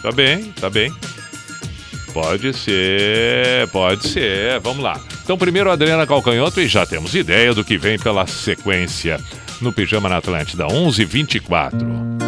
Tá 0.00 0.10
bem, 0.10 0.52
tá 0.52 0.70
bem. 0.70 0.92
Pode 2.12 2.52
ser, 2.54 3.68
pode 3.72 4.08
ser. 4.08 4.58
Vamos 4.60 4.82
lá. 4.82 5.00
Então, 5.22 5.36
primeiro 5.36 5.70
Adriana 5.70 6.06
Calcanhoto 6.06 6.60
e 6.60 6.68
já 6.68 6.86
temos 6.86 7.14
ideia 7.14 7.52
do 7.54 7.64
que 7.64 7.76
vem 7.76 7.98
pela 7.98 8.26
sequência 8.26 9.20
no 9.60 9.72
Pijama 9.72 10.08
na 10.08 10.18
Atlântida 10.18 10.66
11:24. 10.66 12.27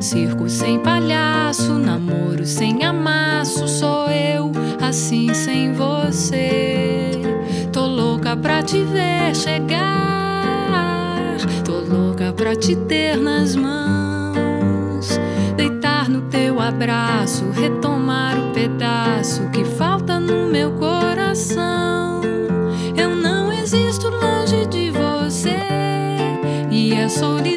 Circo 0.00 0.48
sem 0.48 0.78
palhaço, 0.78 1.72
namoro 1.74 2.44
sem 2.46 2.84
amasso. 2.84 3.66
Sou 3.66 4.08
eu, 4.08 4.52
assim 4.80 5.32
sem 5.32 5.72
você. 5.72 7.12
Tô 7.72 7.86
louca 7.86 8.36
pra 8.36 8.62
te 8.62 8.82
ver 8.82 9.34
chegar. 9.34 9.86
Tô 11.64 11.80
louca 11.80 12.32
pra 12.32 12.54
te 12.54 12.76
ter 12.76 13.16
nas 13.16 13.56
mãos. 13.56 15.18
Deitar 15.56 16.08
no 16.08 16.22
teu 16.22 16.60
abraço, 16.60 17.50
retomar 17.50 18.38
o 18.38 18.52
pedaço 18.52 19.48
que 19.50 19.64
falta 19.64 20.20
no 20.20 20.46
meu 20.46 20.72
coração. 20.72 22.20
Eu 22.96 23.16
não 23.16 23.52
existo 23.52 24.08
longe 24.08 24.66
de 24.66 24.90
você. 24.90 25.56
E 26.70 26.92
a 27.00 27.08
solidão 27.08 27.55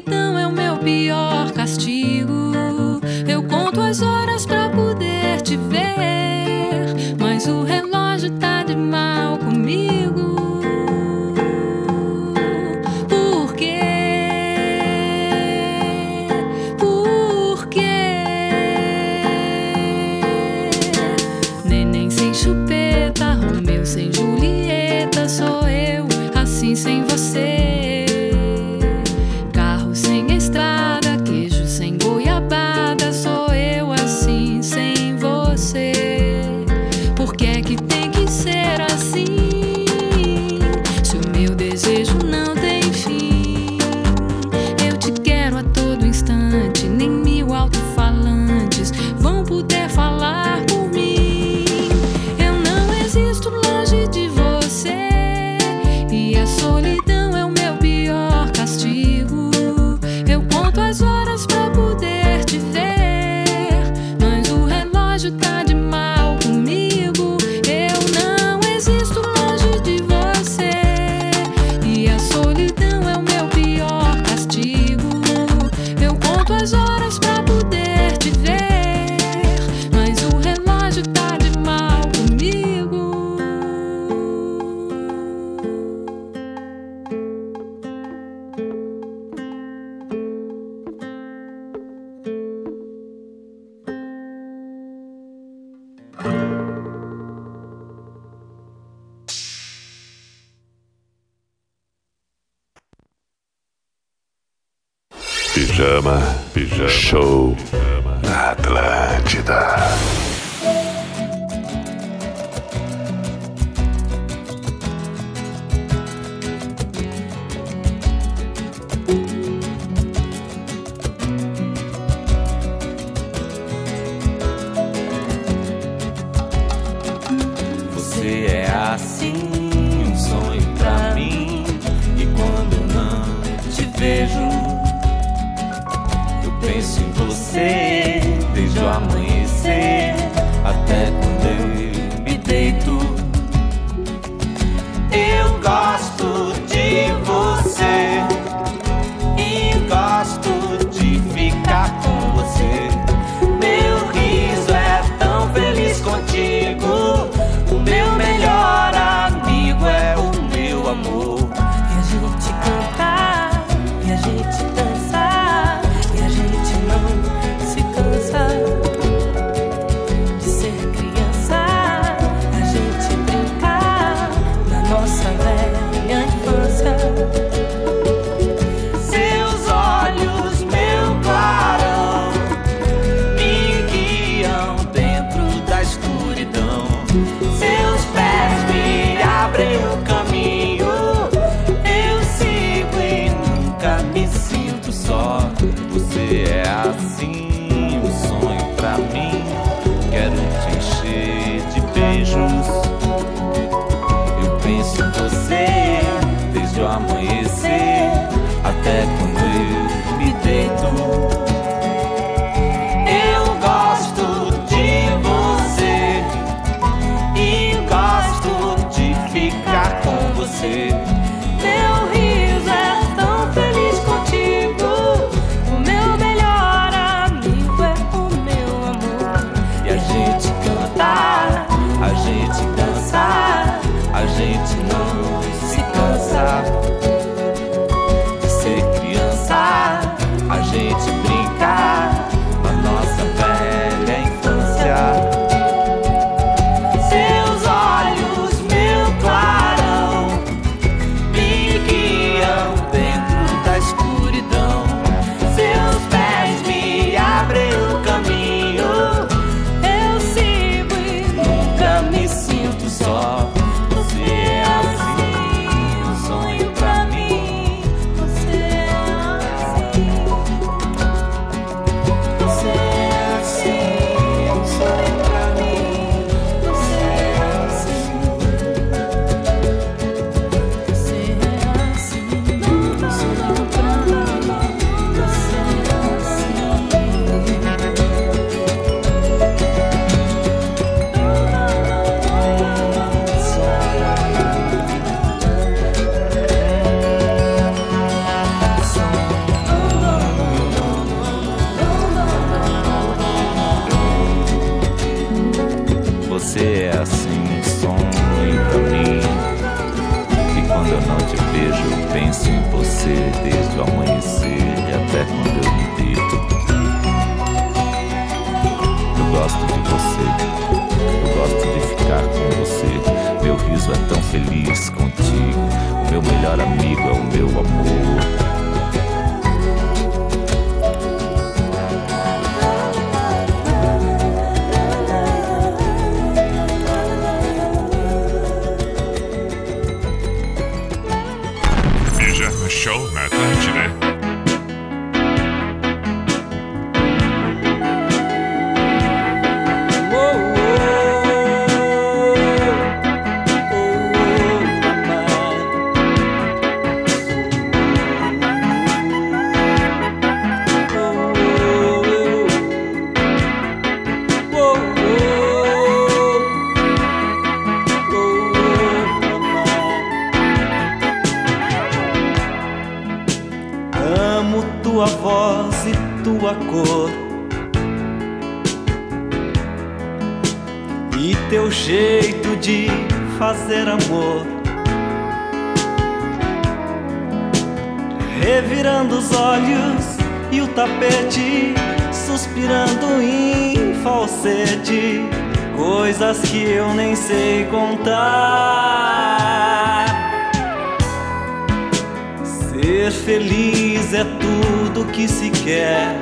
feliz 403.25 404.13
é 404.13 404.23
tudo 404.23 405.05
que 405.05 405.27
se 405.27 405.49
quer. 405.49 406.15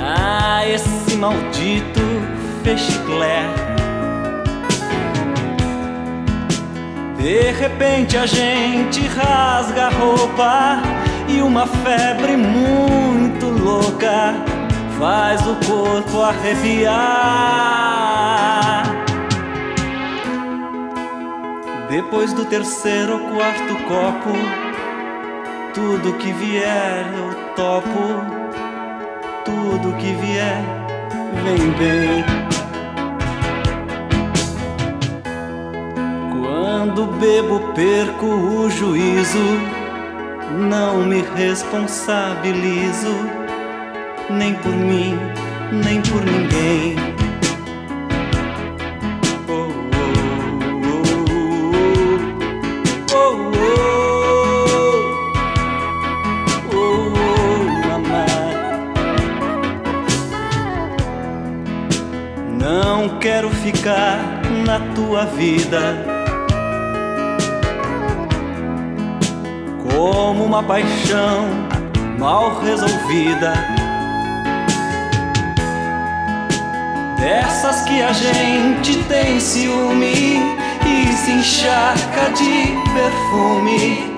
Ah, 0.00 0.66
esse 0.66 1.16
maldito 1.16 2.00
fechiclé. 2.62 3.42
De 7.18 7.50
repente 7.52 8.16
a 8.16 8.26
gente 8.26 9.06
rasga 9.08 9.86
a 9.86 9.90
roupa 9.90 10.82
e 11.28 11.40
uma 11.42 11.66
febre 11.66 12.36
muito 12.36 13.46
louca 13.46 14.34
faz 14.98 15.40
o 15.46 15.54
corpo 15.66 16.22
arrepiar. 16.22 17.87
Depois 21.88 22.34
do 22.34 22.44
terceiro 22.44 23.14
ou 23.14 23.30
quarto 23.30 23.74
copo, 23.84 24.36
tudo 25.72 26.12
que 26.18 26.30
vier 26.32 27.06
eu 27.16 27.54
topo, 27.54 27.88
tudo 29.42 29.96
que 29.96 30.12
vier 30.12 30.62
vem 31.42 31.70
bem. 31.78 32.24
Quando 36.30 37.06
bebo, 37.18 37.72
perco 37.72 38.26
o 38.26 38.70
juízo, 38.70 39.38
não 40.68 41.06
me 41.06 41.22
responsabilizo, 41.36 43.14
nem 44.28 44.54
por 44.56 44.72
mim, 44.72 45.18
nem 45.72 46.02
por 46.02 46.22
ninguém. 46.22 47.17
Tua 65.18 65.26
vida 65.26 66.06
como 69.90 70.44
uma 70.44 70.62
paixão 70.62 71.48
mal 72.18 72.60
resolvida. 72.60 73.52
Dessas 77.18 77.82
que 77.82 78.00
a 78.00 78.12
gente 78.12 79.02
tem 79.04 79.40
ciúme 79.40 80.56
e 80.86 81.12
se 81.12 81.32
encharca 81.32 82.30
de 82.30 82.78
perfume, 82.94 84.16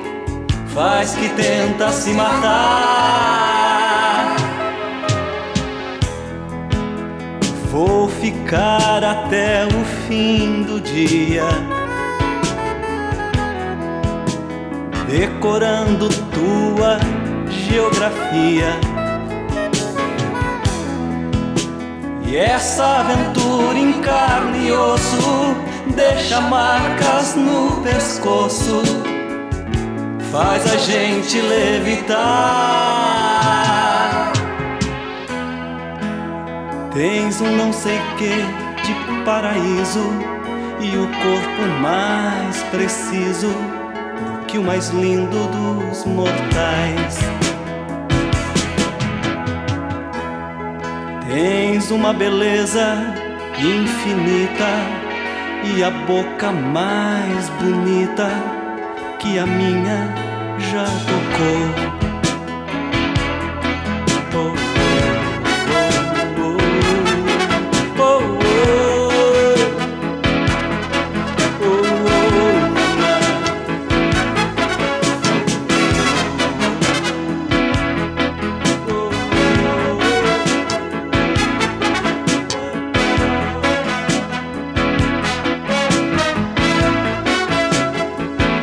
faz 0.75 1.15
que 1.15 1.31
tenta 1.31 1.91
se 1.93 2.11
matar. 2.11 4.37
Vou 7.71 8.07
ficar 8.09 9.03
até 9.03 9.65
o 9.65 9.85
fim 9.85 10.00
do 10.11 10.81
dia, 10.81 11.47
decorando 15.09 16.09
tua 16.09 16.99
geografia. 17.49 18.81
E 22.27 22.37
essa 22.37 23.03
aventura 23.03 23.78
em 23.78 24.01
carne 24.01 24.66
e 24.66 24.73
osso 24.73 25.55
deixa 25.95 26.41
marcas 26.41 27.37
no 27.37 27.81
pescoço, 27.81 28.82
faz 30.32 30.66
a 30.73 30.77
gente 30.77 31.41
levitar. 31.41 32.19
Tens 36.93 37.41
um 37.41 37.57
não 37.57 37.73
sei 37.73 38.01
que 38.19 38.60
paraíso 39.31 40.11
e 40.81 40.97
o 40.97 41.07
corpo 41.07 41.81
mais 41.81 42.65
preciso 42.65 43.47
do 43.47 44.44
que 44.47 44.59
o 44.59 44.62
mais 44.65 44.89
lindo 44.89 45.47
dos 45.47 46.05
mortais. 46.05 47.16
Tens 51.28 51.93
uma 51.93 52.12
beleza 52.12 52.97
infinita 53.61 54.69
e 55.77 55.85
a 55.85 55.90
boca 55.90 56.51
mais 56.51 57.48
bonita 57.51 58.28
que 59.20 59.39
a 59.39 59.47
minha 59.47 60.12
já 60.59 60.85
tocou. 60.85 62.00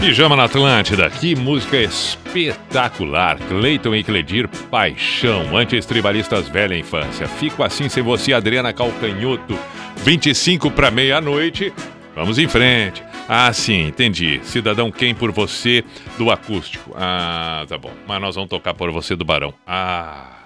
Pijama 0.07 0.37
na 0.37 0.45
Atlântida, 0.45 1.09
que 1.09 1.35
música 1.35 1.75
espetacular. 1.75 3.37
Cleiton 3.39 3.93
e 3.93 4.01
Cledir, 4.01 4.47
Paixão, 4.71 5.57
anti-estribalistas 5.57 6.47
velha 6.47 6.77
infância. 6.77 7.27
Fico 7.27 7.61
assim 7.61 7.89
sem 7.89 8.01
você, 8.01 8.31
Adriana 8.31 8.71
Calcanhoto. 8.71 9.59
25 9.97 10.71
para 10.71 10.89
meia-noite. 10.89 11.73
Vamos 12.15 12.39
em 12.39 12.47
frente. 12.47 13.03
Ah, 13.27 13.51
sim, 13.51 13.87
entendi. 13.87 14.39
Cidadão 14.43 14.89
Quem 14.89 15.13
por 15.13 15.33
você 15.33 15.83
do 16.17 16.31
acústico. 16.31 16.95
Ah, 16.95 17.65
tá 17.67 17.77
bom. 17.77 17.91
Mas 18.07 18.21
nós 18.21 18.35
vamos 18.35 18.49
tocar 18.49 18.73
por 18.73 18.89
você 18.91 19.13
do 19.13 19.25
Barão. 19.25 19.53
Ah. 19.67 20.37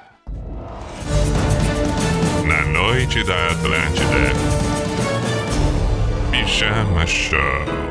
Na 2.48 2.66
noite 2.66 3.24
da 3.24 3.50
Atlântida. 3.50 4.34
Pijama 6.32 7.06
Show. 7.06 7.91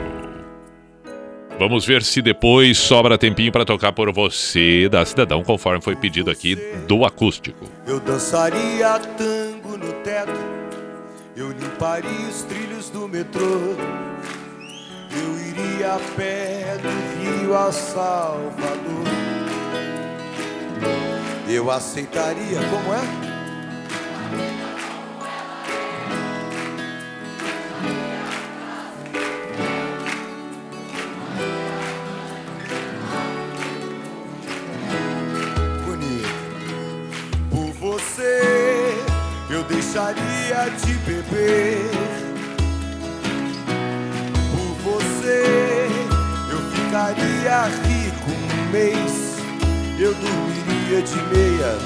Vamos 1.61 1.85
ver 1.85 2.03
se 2.03 2.23
depois 2.23 2.79
sobra 2.79 3.19
tempinho 3.19 3.53
para 3.53 3.67
tocar 3.67 3.93
por 3.93 4.11
você 4.11 4.89
da 4.89 5.05
Cidadão, 5.05 5.45
conforme 5.45 5.83
foi 5.83 5.95
pedido 5.95 6.31
aqui 6.31 6.57
do 6.89 7.05
acústico. 7.05 7.67
Eu 7.87 8.01
dançaria 8.01 8.99
tango 8.99 9.77
no 9.77 9.93
teto, 10.03 10.33
eu 11.37 11.51
limparia 11.51 12.29
os 12.31 12.41
trilhos 12.45 12.89
do 12.89 13.07
metrô, 13.07 13.77
eu 15.13 15.49
iria 15.51 15.97
a 15.97 15.99
pé 16.17 16.79
do 16.81 17.43
Rio 17.43 17.55
a 17.55 17.71
Salvador. 17.71 19.05
Eu 21.47 21.71
aceitaria, 21.71 22.59
como 22.71 22.95
é? 22.95 23.30
Deixaria 39.91 40.71
de 40.85 40.93
beber. 40.99 41.91
Por 44.53 44.93
você 44.93 45.89
eu 46.49 46.59
ficaria 46.71 47.65
rico 47.65 48.31
um 48.31 48.71
mês. 48.71 49.37
Eu 49.99 50.15
dormiria 50.15 51.03
de 51.03 51.17
meia 51.35 51.77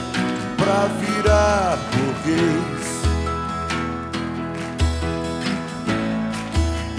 pra 0.59 0.86
virar 1.01 1.78
burguês. 1.94 2.85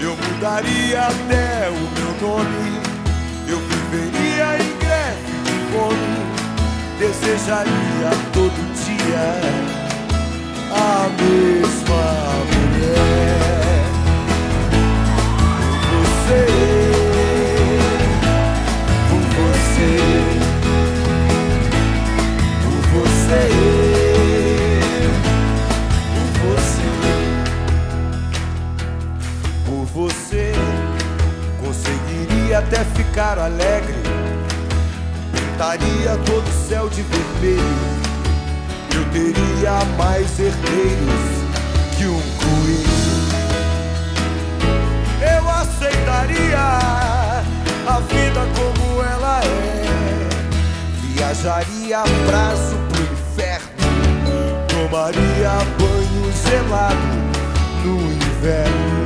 Eu 0.00 0.16
mudaria 0.16 1.02
até 1.02 1.70
o 1.70 2.00
meu 2.00 2.28
nome. 2.28 2.80
Eu 3.48 3.60
viveria 3.60 4.58
em 4.58 4.78
greve 4.78 5.36
de 5.44 5.56
fome. 5.72 6.16
Desejaria 6.98 8.10
todo 8.32 8.74
dia 8.74 9.85
até 32.56 32.84
ficar 32.84 33.38
alegre. 33.38 33.94
Pintaria 35.32 36.16
todo 36.24 36.46
o 36.46 36.68
céu 36.68 36.88
de 36.88 37.02
vermelho. 37.02 37.95
Teria 39.16 39.82
mais 39.96 40.28
herdeiros 40.38 41.24
que 41.96 42.04
um 42.04 42.20
coelho. 42.36 43.06
Eu 45.22 45.48
aceitaria 45.48 46.58
a 46.58 48.00
vida 48.10 48.46
como 48.54 49.02
ela 49.02 49.40
é. 49.42 50.28
Viajaria 51.00 52.00
a 52.00 52.04
prazo 52.26 52.76
pro 52.90 53.02
inferno. 53.04 53.88
Tomaria 54.68 55.64
banho 55.78 56.30
gelado 56.44 57.16
no 57.86 58.12
inverno. 58.12 59.05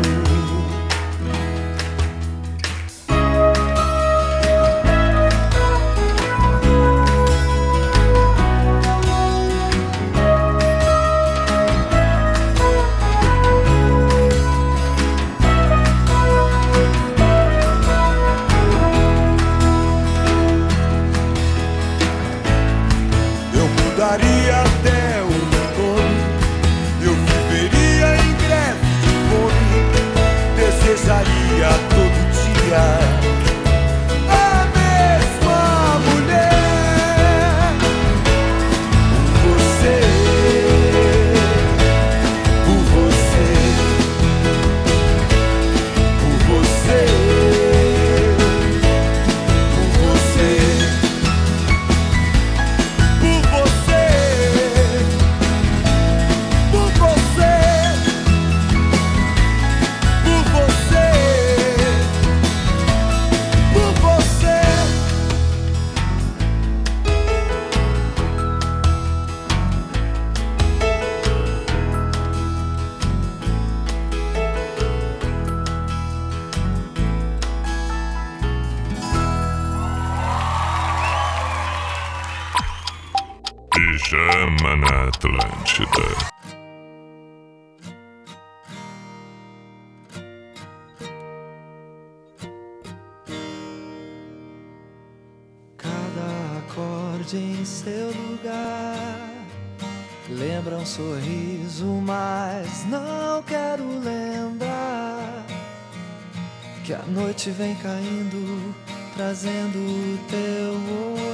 Noite 107.21 107.51
vem 107.51 107.75
caindo, 107.77 108.75
trazendo 109.15 109.79
o 109.79 110.19
teu 110.29 110.73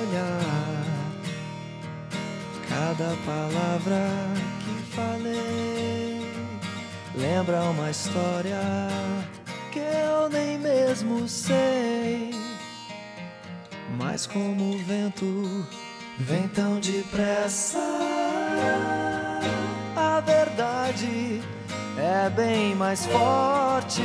olhar. 0.00 0.84
Cada 2.68 3.16
palavra 3.24 4.02
que 4.64 4.94
falei 4.94 6.20
lembra 7.14 7.62
uma 7.62 7.90
história 7.90 8.60
que 9.70 9.78
eu 9.78 10.28
nem 10.28 10.58
mesmo 10.58 11.28
sei. 11.28 12.30
Mas 13.96 14.26
como 14.26 14.74
o 14.74 14.78
vento 14.78 15.66
vem 16.18 16.48
tão 16.48 16.80
depressa, 16.80 17.78
a 19.94 20.20
verdade 20.20 21.40
é 21.96 22.28
bem 22.30 22.74
mais 22.74 23.06
forte. 23.06 24.02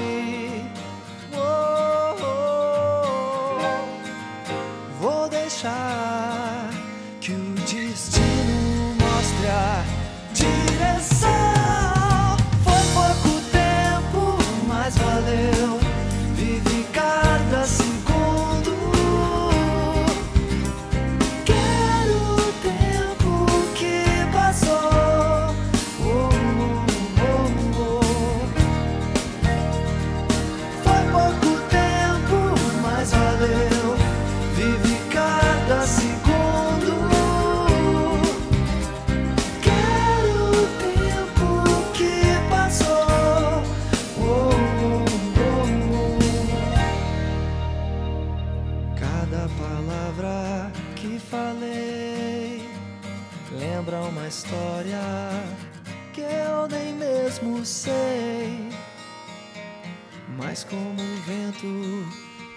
como 60.71 61.01
o 61.01 61.15
vento, 61.27 62.07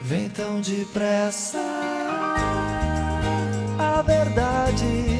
vem 0.01 0.29
tão 0.29 0.61
depressa. 0.61 1.59
A 3.77 4.03
verdade 4.03 5.19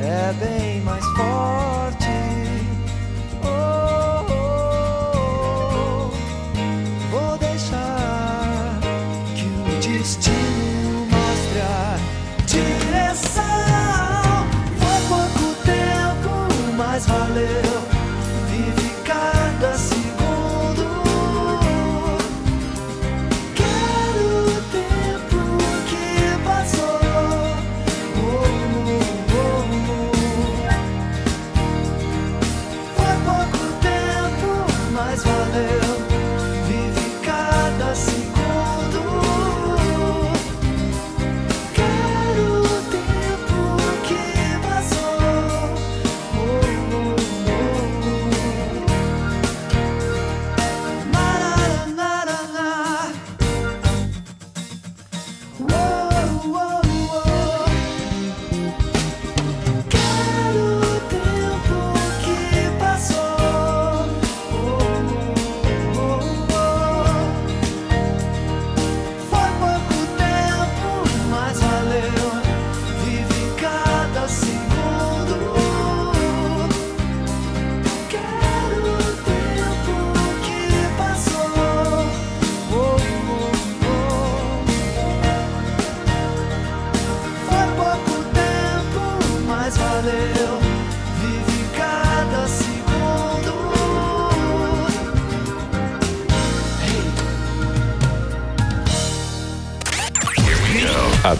é 0.00 0.32
bem 0.34 0.80
mais 0.82 1.04
forte. 1.04 1.77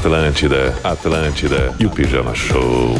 Atlântida, 0.08 0.74
Atlântida 0.82 1.74
e 1.78 1.84
o 1.84 1.90
Pijama 1.90 2.34
Show. 2.34 2.94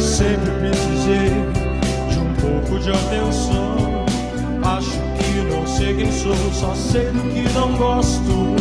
Sempre 0.00 0.52
precisei 0.60 1.30
de 2.08 2.18
um 2.20 2.32
pouco 2.34 2.78
de 2.78 2.90
atenção 2.92 3.61
sou, 6.12 6.36
só 6.52 6.74
sei 6.74 7.06
do 7.06 7.22
que 7.32 7.52
não 7.54 7.74
gosto. 7.76 8.56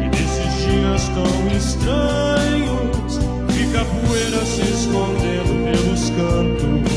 E 0.00 0.08
nesses 0.08 0.54
dias 0.64 1.08
tão 1.08 1.56
estranhos, 1.56 3.18
fica 3.50 3.80
a 3.80 3.84
poeira 3.84 4.44
se 4.44 4.62
escondendo 4.62 5.64
pelos 5.64 6.10
cantos. 6.10 6.93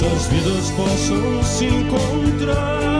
nossas 0.00 0.26
vidas 0.28 0.70
possam 0.70 1.42
se 1.42 1.66
encontrar. 1.66 2.97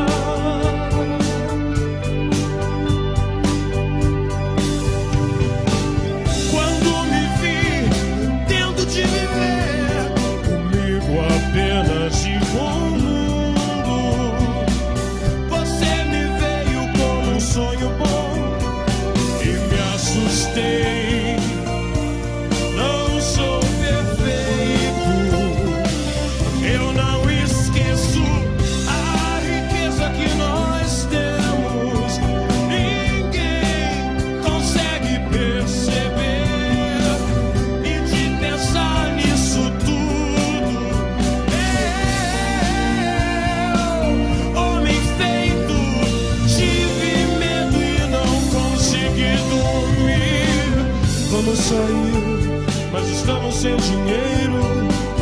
O 53.29 53.53
seu 53.53 53.77
dinheiro. 53.77 54.59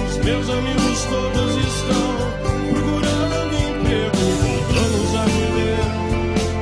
Os 0.09 0.17
meus 0.19 0.49
amigos 0.49 1.05
todos 1.09 1.57
estão 1.57 2.17
procurando 2.71 3.55
emprego. 3.55 4.23
Voltamos 4.43 5.15
a 5.15 5.25
viver 5.25 5.85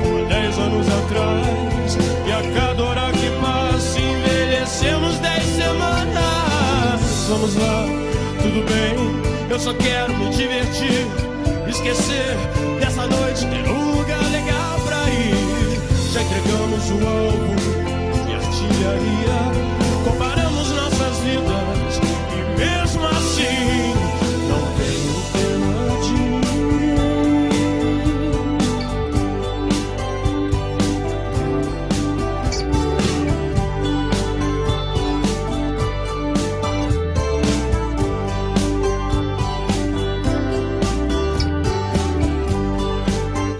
por 0.03 0.27
dez 0.27 0.57
anos 0.57 0.87
atrás. 0.87 1.97
E 2.25 2.31
a 2.31 2.41
cada 2.53 2.83
hora 2.83 3.11
que 3.11 3.29
passa, 3.41 3.99
envelhecemos 3.99 5.17
dez 5.19 5.43
semanas. 5.43 7.01
Vamos 7.29 7.55
lá, 7.55 7.85
tudo 8.41 8.63
bem. 8.65 8.95
Eu 9.49 9.59
só 9.59 9.73
quero 9.73 10.15
me 10.17 10.29
divertir. 10.29 11.07
Esquecer 11.67 12.37
dessa 12.79 13.05
noite, 13.07 13.45
ter 13.45 13.69
um 13.69 13.97
lugar 13.97 14.23
legal 14.31 14.79
pra 14.85 15.09
ir. 15.09 15.79
Já 16.11 16.21
entregamos 16.21 16.89
o 16.91 17.07
álbum 17.07 17.55
e 18.29 18.33
artilharia 18.33 19.84
vencido. 21.25 21.54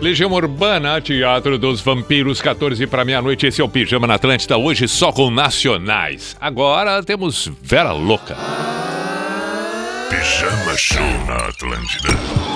Legião 0.06 0.32
Urbana, 0.34 1.02
Teatro 1.02 1.58
dos 1.58 1.82
Vampiros, 1.82 2.40
14 2.40 2.86
para 2.86 3.04
meia-noite. 3.04 3.48
Esse 3.48 3.60
é 3.60 3.64
o 3.64 3.68
Pijama 3.68 4.06
na 4.06 4.14
Atlântida, 4.14 4.56
hoje 4.56 4.88
só 4.88 5.12
com 5.12 5.32
nacionais. 5.32 6.38
Agora 6.40 7.02
temos 7.02 7.52
Vera 7.60 7.92
Louca. 7.92 8.38
Pijama 10.08 10.78
Show 10.78 11.02
na 11.26 11.38
Atlântida. 11.48 12.55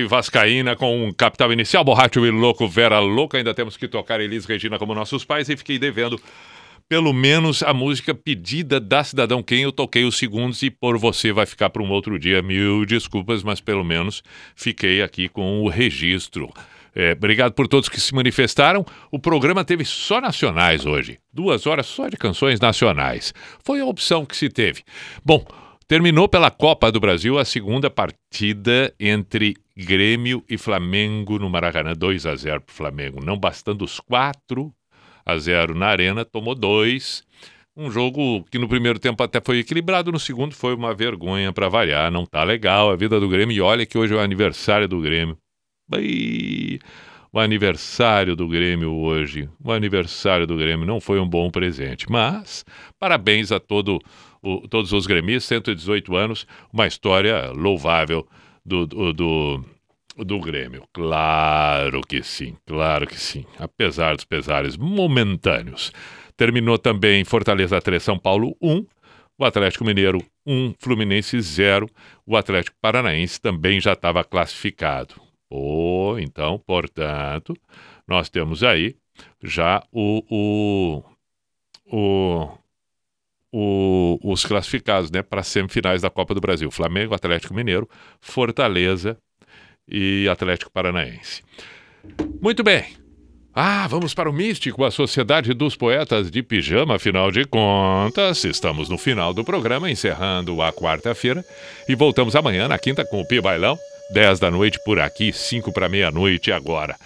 Veraneio 0.00 0.08
Vascaína 0.08 0.76
com 0.76 1.04
um 1.04 1.12
capital 1.12 1.52
inicial, 1.52 1.84
Borracho 1.84 2.24
e 2.24 2.30
Louco, 2.30 2.66
Vera 2.68 2.98
Louca. 2.98 3.38
Ainda 3.38 3.52
temos 3.52 3.76
que 3.76 3.88
tocar 3.88 4.20
Elis 4.20 4.46
Regina 4.46 4.78
como 4.78 4.94
nossos 4.94 5.24
pais 5.24 5.48
e 5.48 5.56
fiquei 5.56 5.78
devendo 5.78 6.20
pelo 6.88 7.12
menos 7.12 7.62
a 7.62 7.72
música 7.72 8.12
pedida 8.12 8.80
da 8.80 9.04
Cidadão 9.04 9.44
Quem 9.44 9.62
eu 9.62 9.70
toquei 9.70 10.04
os 10.04 10.18
segundos 10.18 10.60
e 10.62 10.70
por 10.70 10.98
você 10.98 11.32
vai 11.32 11.46
ficar 11.46 11.70
para 11.70 11.82
um 11.82 11.90
outro 11.90 12.18
dia. 12.18 12.42
Mil 12.42 12.84
desculpas, 12.84 13.42
mas 13.42 13.60
pelo 13.60 13.84
menos 13.84 14.22
fiquei 14.56 15.02
aqui 15.02 15.28
com 15.28 15.62
o 15.62 15.68
registro. 15.68 16.52
É, 16.94 17.12
obrigado 17.12 17.52
por 17.52 17.68
todos 17.68 17.88
que 17.88 18.00
se 18.00 18.12
manifestaram. 18.12 18.84
O 19.10 19.18
programa 19.18 19.64
teve 19.64 19.84
só 19.84 20.20
nacionais 20.20 20.84
hoje. 20.84 21.18
Duas 21.32 21.66
horas 21.66 21.86
só 21.86 22.08
de 22.08 22.16
canções 22.16 22.58
nacionais. 22.58 23.32
Foi 23.64 23.80
a 23.80 23.84
opção 23.86 24.26
que 24.26 24.36
se 24.36 24.48
teve. 24.48 24.82
Bom, 25.24 25.44
terminou 25.90 26.28
pela 26.28 26.52
Copa 26.52 26.92
do 26.92 27.00
Brasil 27.00 27.36
a 27.36 27.44
segunda 27.44 27.90
partida 27.90 28.94
entre 29.00 29.56
Grêmio 29.76 30.44
e 30.48 30.56
Flamengo 30.56 31.36
no 31.36 31.50
Maracanã. 31.50 31.94
2 31.96 32.26
a 32.26 32.36
0 32.36 32.60
para 32.60 32.72
o 32.72 32.76
Flamengo. 32.76 33.24
Não 33.24 33.36
bastando 33.36 33.84
os 33.84 33.98
4 33.98 34.72
a 35.26 35.36
0 35.36 35.74
na 35.74 35.86
Arena, 35.86 36.24
tomou 36.24 36.54
dois. 36.54 37.24
Um 37.76 37.90
jogo 37.90 38.44
que 38.52 38.56
no 38.56 38.68
primeiro 38.68 39.00
tempo 39.00 39.20
até 39.20 39.40
foi 39.44 39.58
equilibrado, 39.58 40.12
no 40.12 40.20
segundo 40.20 40.54
foi 40.54 40.76
uma 40.76 40.94
vergonha 40.94 41.52
para 41.52 41.68
variar. 41.68 42.08
Não 42.08 42.24
tá 42.24 42.44
legal 42.44 42.88
a 42.88 42.94
vida 42.94 43.18
do 43.18 43.28
Grêmio. 43.28 43.56
E 43.56 43.60
olha 43.60 43.84
que 43.84 43.98
hoje 43.98 44.14
é 44.14 44.16
o 44.16 44.20
aniversário 44.20 44.86
do 44.86 45.00
Grêmio. 45.00 45.36
O 47.32 47.38
aniversário 47.38 48.34
do 48.34 48.48
Grêmio 48.48 48.92
hoje, 48.92 49.48
o 49.62 49.70
aniversário 49.70 50.46
do 50.48 50.56
Grêmio 50.56 50.84
não 50.84 51.00
foi 51.00 51.20
um 51.20 51.28
bom 51.28 51.48
presente, 51.48 52.10
mas 52.10 52.64
parabéns 52.98 53.52
a 53.52 53.60
todo, 53.60 54.00
o- 54.42 54.66
todos 54.68 54.92
os 54.92 55.06
gremistas, 55.06 55.44
118 55.44 56.16
anos, 56.16 56.46
uma 56.72 56.86
história 56.86 57.50
louvável 57.50 58.26
do, 58.64 58.86
do, 58.86 59.12
do, 59.12 59.64
do 60.18 60.40
Grêmio. 60.40 60.84
Claro 60.92 62.00
que 62.02 62.22
sim, 62.22 62.56
claro 62.66 63.06
que 63.06 63.18
sim, 63.18 63.44
apesar 63.58 64.14
dos 64.16 64.24
pesares 64.24 64.76
momentâneos. 64.76 65.92
Terminou 66.36 66.78
também 66.78 67.24
Fortaleza 67.24 67.80
3, 67.80 68.02
São 68.02 68.18
Paulo 68.18 68.56
1, 68.62 68.84
o 69.38 69.44
Atlético 69.44 69.84
Mineiro 69.84 70.18
1, 70.46 70.74
Fluminense 70.78 71.40
0, 71.40 71.88
o 72.26 72.36
Atlético 72.36 72.76
Paranaense 72.80 73.40
também 73.40 73.80
já 73.80 73.92
estava 73.92 74.22
classificado. 74.24 75.14
Ou 75.48 76.18
então, 76.18 76.58
portanto, 76.66 77.54
nós 78.06 78.28
temos 78.28 78.62
aí 78.62 78.94
já 79.42 79.82
o, 79.92 80.22
o, 80.30 81.02
o, 81.96 82.58
o- 83.52 84.18
os 84.22 84.44
classificados 84.44 85.10
né, 85.10 85.22
para 85.22 85.40
as 85.40 85.46
semifinais 85.48 86.02
da 86.02 86.10
Copa 86.10 86.34
do 86.34 86.40
Brasil: 86.40 86.70
Flamengo, 86.70 87.14
Atlético 87.14 87.54
Mineiro, 87.54 87.88
Fortaleza 88.20 89.16
e 89.88 90.28
Atlético 90.28 90.70
Paranaense. 90.70 91.42
Muito 92.40 92.62
bem. 92.62 92.84
Ah, 93.52 93.88
vamos 93.88 94.14
para 94.14 94.30
o 94.30 94.32
Místico, 94.32 94.84
a 94.84 94.92
Sociedade 94.92 95.52
dos 95.52 95.74
Poetas 95.74 96.30
de 96.30 96.40
Pijama, 96.40 96.94
afinal 96.94 97.32
de 97.32 97.44
contas. 97.44 98.44
Estamos 98.44 98.88
no 98.88 98.96
final 98.96 99.34
do 99.34 99.42
programa, 99.44 99.90
encerrando 99.90 100.62
a 100.62 100.72
quarta-feira. 100.72 101.44
E 101.88 101.96
voltamos 101.96 102.36
amanhã, 102.36 102.68
na 102.68 102.78
quinta, 102.78 103.04
com 103.04 103.20
o 103.20 103.26
Pi 103.26 103.40
Bailão. 103.40 103.76
10 104.12 104.38
da 104.38 104.50
noite 104.50 104.78
por 104.84 105.00
aqui, 105.00 105.32
5 105.32 105.72
para 105.72 105.88
meia-noite 105.88 106.52
agora. 106.52 106.96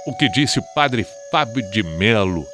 o 0.07 0.15
que 0.17 0.29
disse 0.29 0.59
o 0.59 0.63
padre 0.73 1.05
Fábio 1.31 1.69
de 1.71 1.83
Melo 1.83 2.45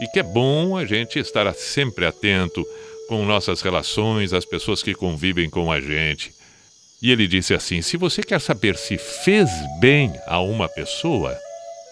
e 0.00 0.06
que 0.06 0.20
é 0.20 0.22
bom 0.22 0.76
a 0.76 0.86
gente 0.86 1.18
estar 1.18 1.52
sempre 1.54 2.06
atento 2.06 2.64
com 3.08 3.26
nossas 3.26 3.60
relações, 3.60 4.32
as 4.32 4.46
pessoas 4.46 4.82
que 4.82 4.94
convivem 4.94 5.50
com 5.50 5.70
a 5.70 5.78
gente. 5.80 6.32
E 7.02 7.10
ele 7.10 7.26
disse 7.26 7.52
assim: 7.52 7.82
se 7.82 7.98
você 7.98 8.22
quer 8.22 8.40
saber 8.40 8.76
se 8.76 8.96
fez 8.96 9.50
bem 9.80 10.14
a 10.26 10.40
uma 10.40 10.68
pessoa, 10.68 11.36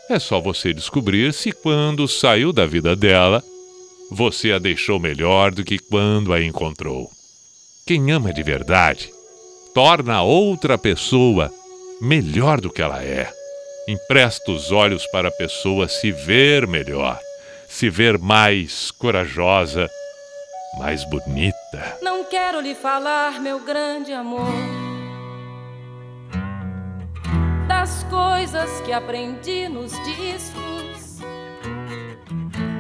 é 0.08 0.18
só 0.18 0.40
você 0.40 0.72
descobrir 0.72 1.34
se 1.34 1.52
quando 1.52 2.08
saiu 2.08 2.50
da 2.52 2.64
vida 2.64 2.96
dela, 2.96 3.44
você 4.10 4.52
a 4.52 4.58
deixou 4.58 4.98
melhor 4.98 5.50
do 5.50 5.64
que 5.64 5.78
quando 5.78 6.32
a 6.32 6.42
encontrou. 6.42 7.10
Quem 7.86 8.10
ama 8.10 8.32
de 8.32 8.42
verdade 8.42 9.10
torna 9.74 10.16
a 10.16 10.22
outra 10.22 10.76
pessoa 10.76 11.52
melhor 12.00 12.60
do 12.60 12.70
que 12.70 12.82
ela 12.82 13.02
é. 13.02 13.32
Empresta 13.86 14.50
os 14.50 14.70
olhos 14.70 15.06
para 15.06 15.28
a 15.28 15.32
pessoa 15.32 15.88
se 15.88 16.10
ver 16.12 16.66
melhor, 16.66 17.18
se 17.68 17.88
ver 17.88 18.18
mais 18.18 18.90
corajosa, 18.90 19.88
mais 20.78 21.04
bonita. 21.04 21.98
Não 22.02 22.24
quero 22.24 22.60
lhe 22.60 22.74
falar, 22.74 23.40
meu 23.40 23.60
grande 23.60 24.12
amor, 24.12 24.52
das 27.66 28.04
coisas 28.04 28.80
que 28.82 28.92
aprendi 28.92 29.68
nos 29.68 29.92
discos 30.04 30.97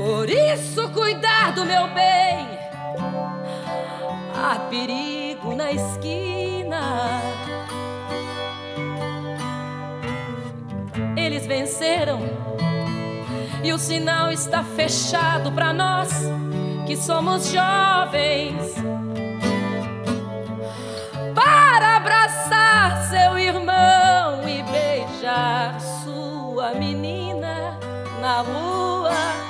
Por 0.00 0.30
isso, 0.30 0.88
cuidar 0.92 1.52
do 1.52 1.66
meu 1.66 1.86
bem. 1.88 2.48
Há 4.34 4.58
perigo 4.70 5.54
na 5.54 5.70
esquina. 5.72 7.20
Eles 11.14 11.46
venceram 11.46 12.18
e 13.62 13.74
o 13.74 13.78
sinal 13.78 14.32
está 14.32 14.64
fechado 14.64 15.52
para 15.52 15.70
nós 15.74 16.08
que 16.86 16.96
somos 16.96 17.52
jovens. 17.52 18.74
Para 21.34 21.96
abraçar 21.98 23.02
seu 23.10 23.38
irmão 23.38 24.48
e 24.48 24.62
beijar 24.62 25.78
sua 25.78 26.72
menina 26.72 27.78
na 28.22 28.40
rua 28.40 29.49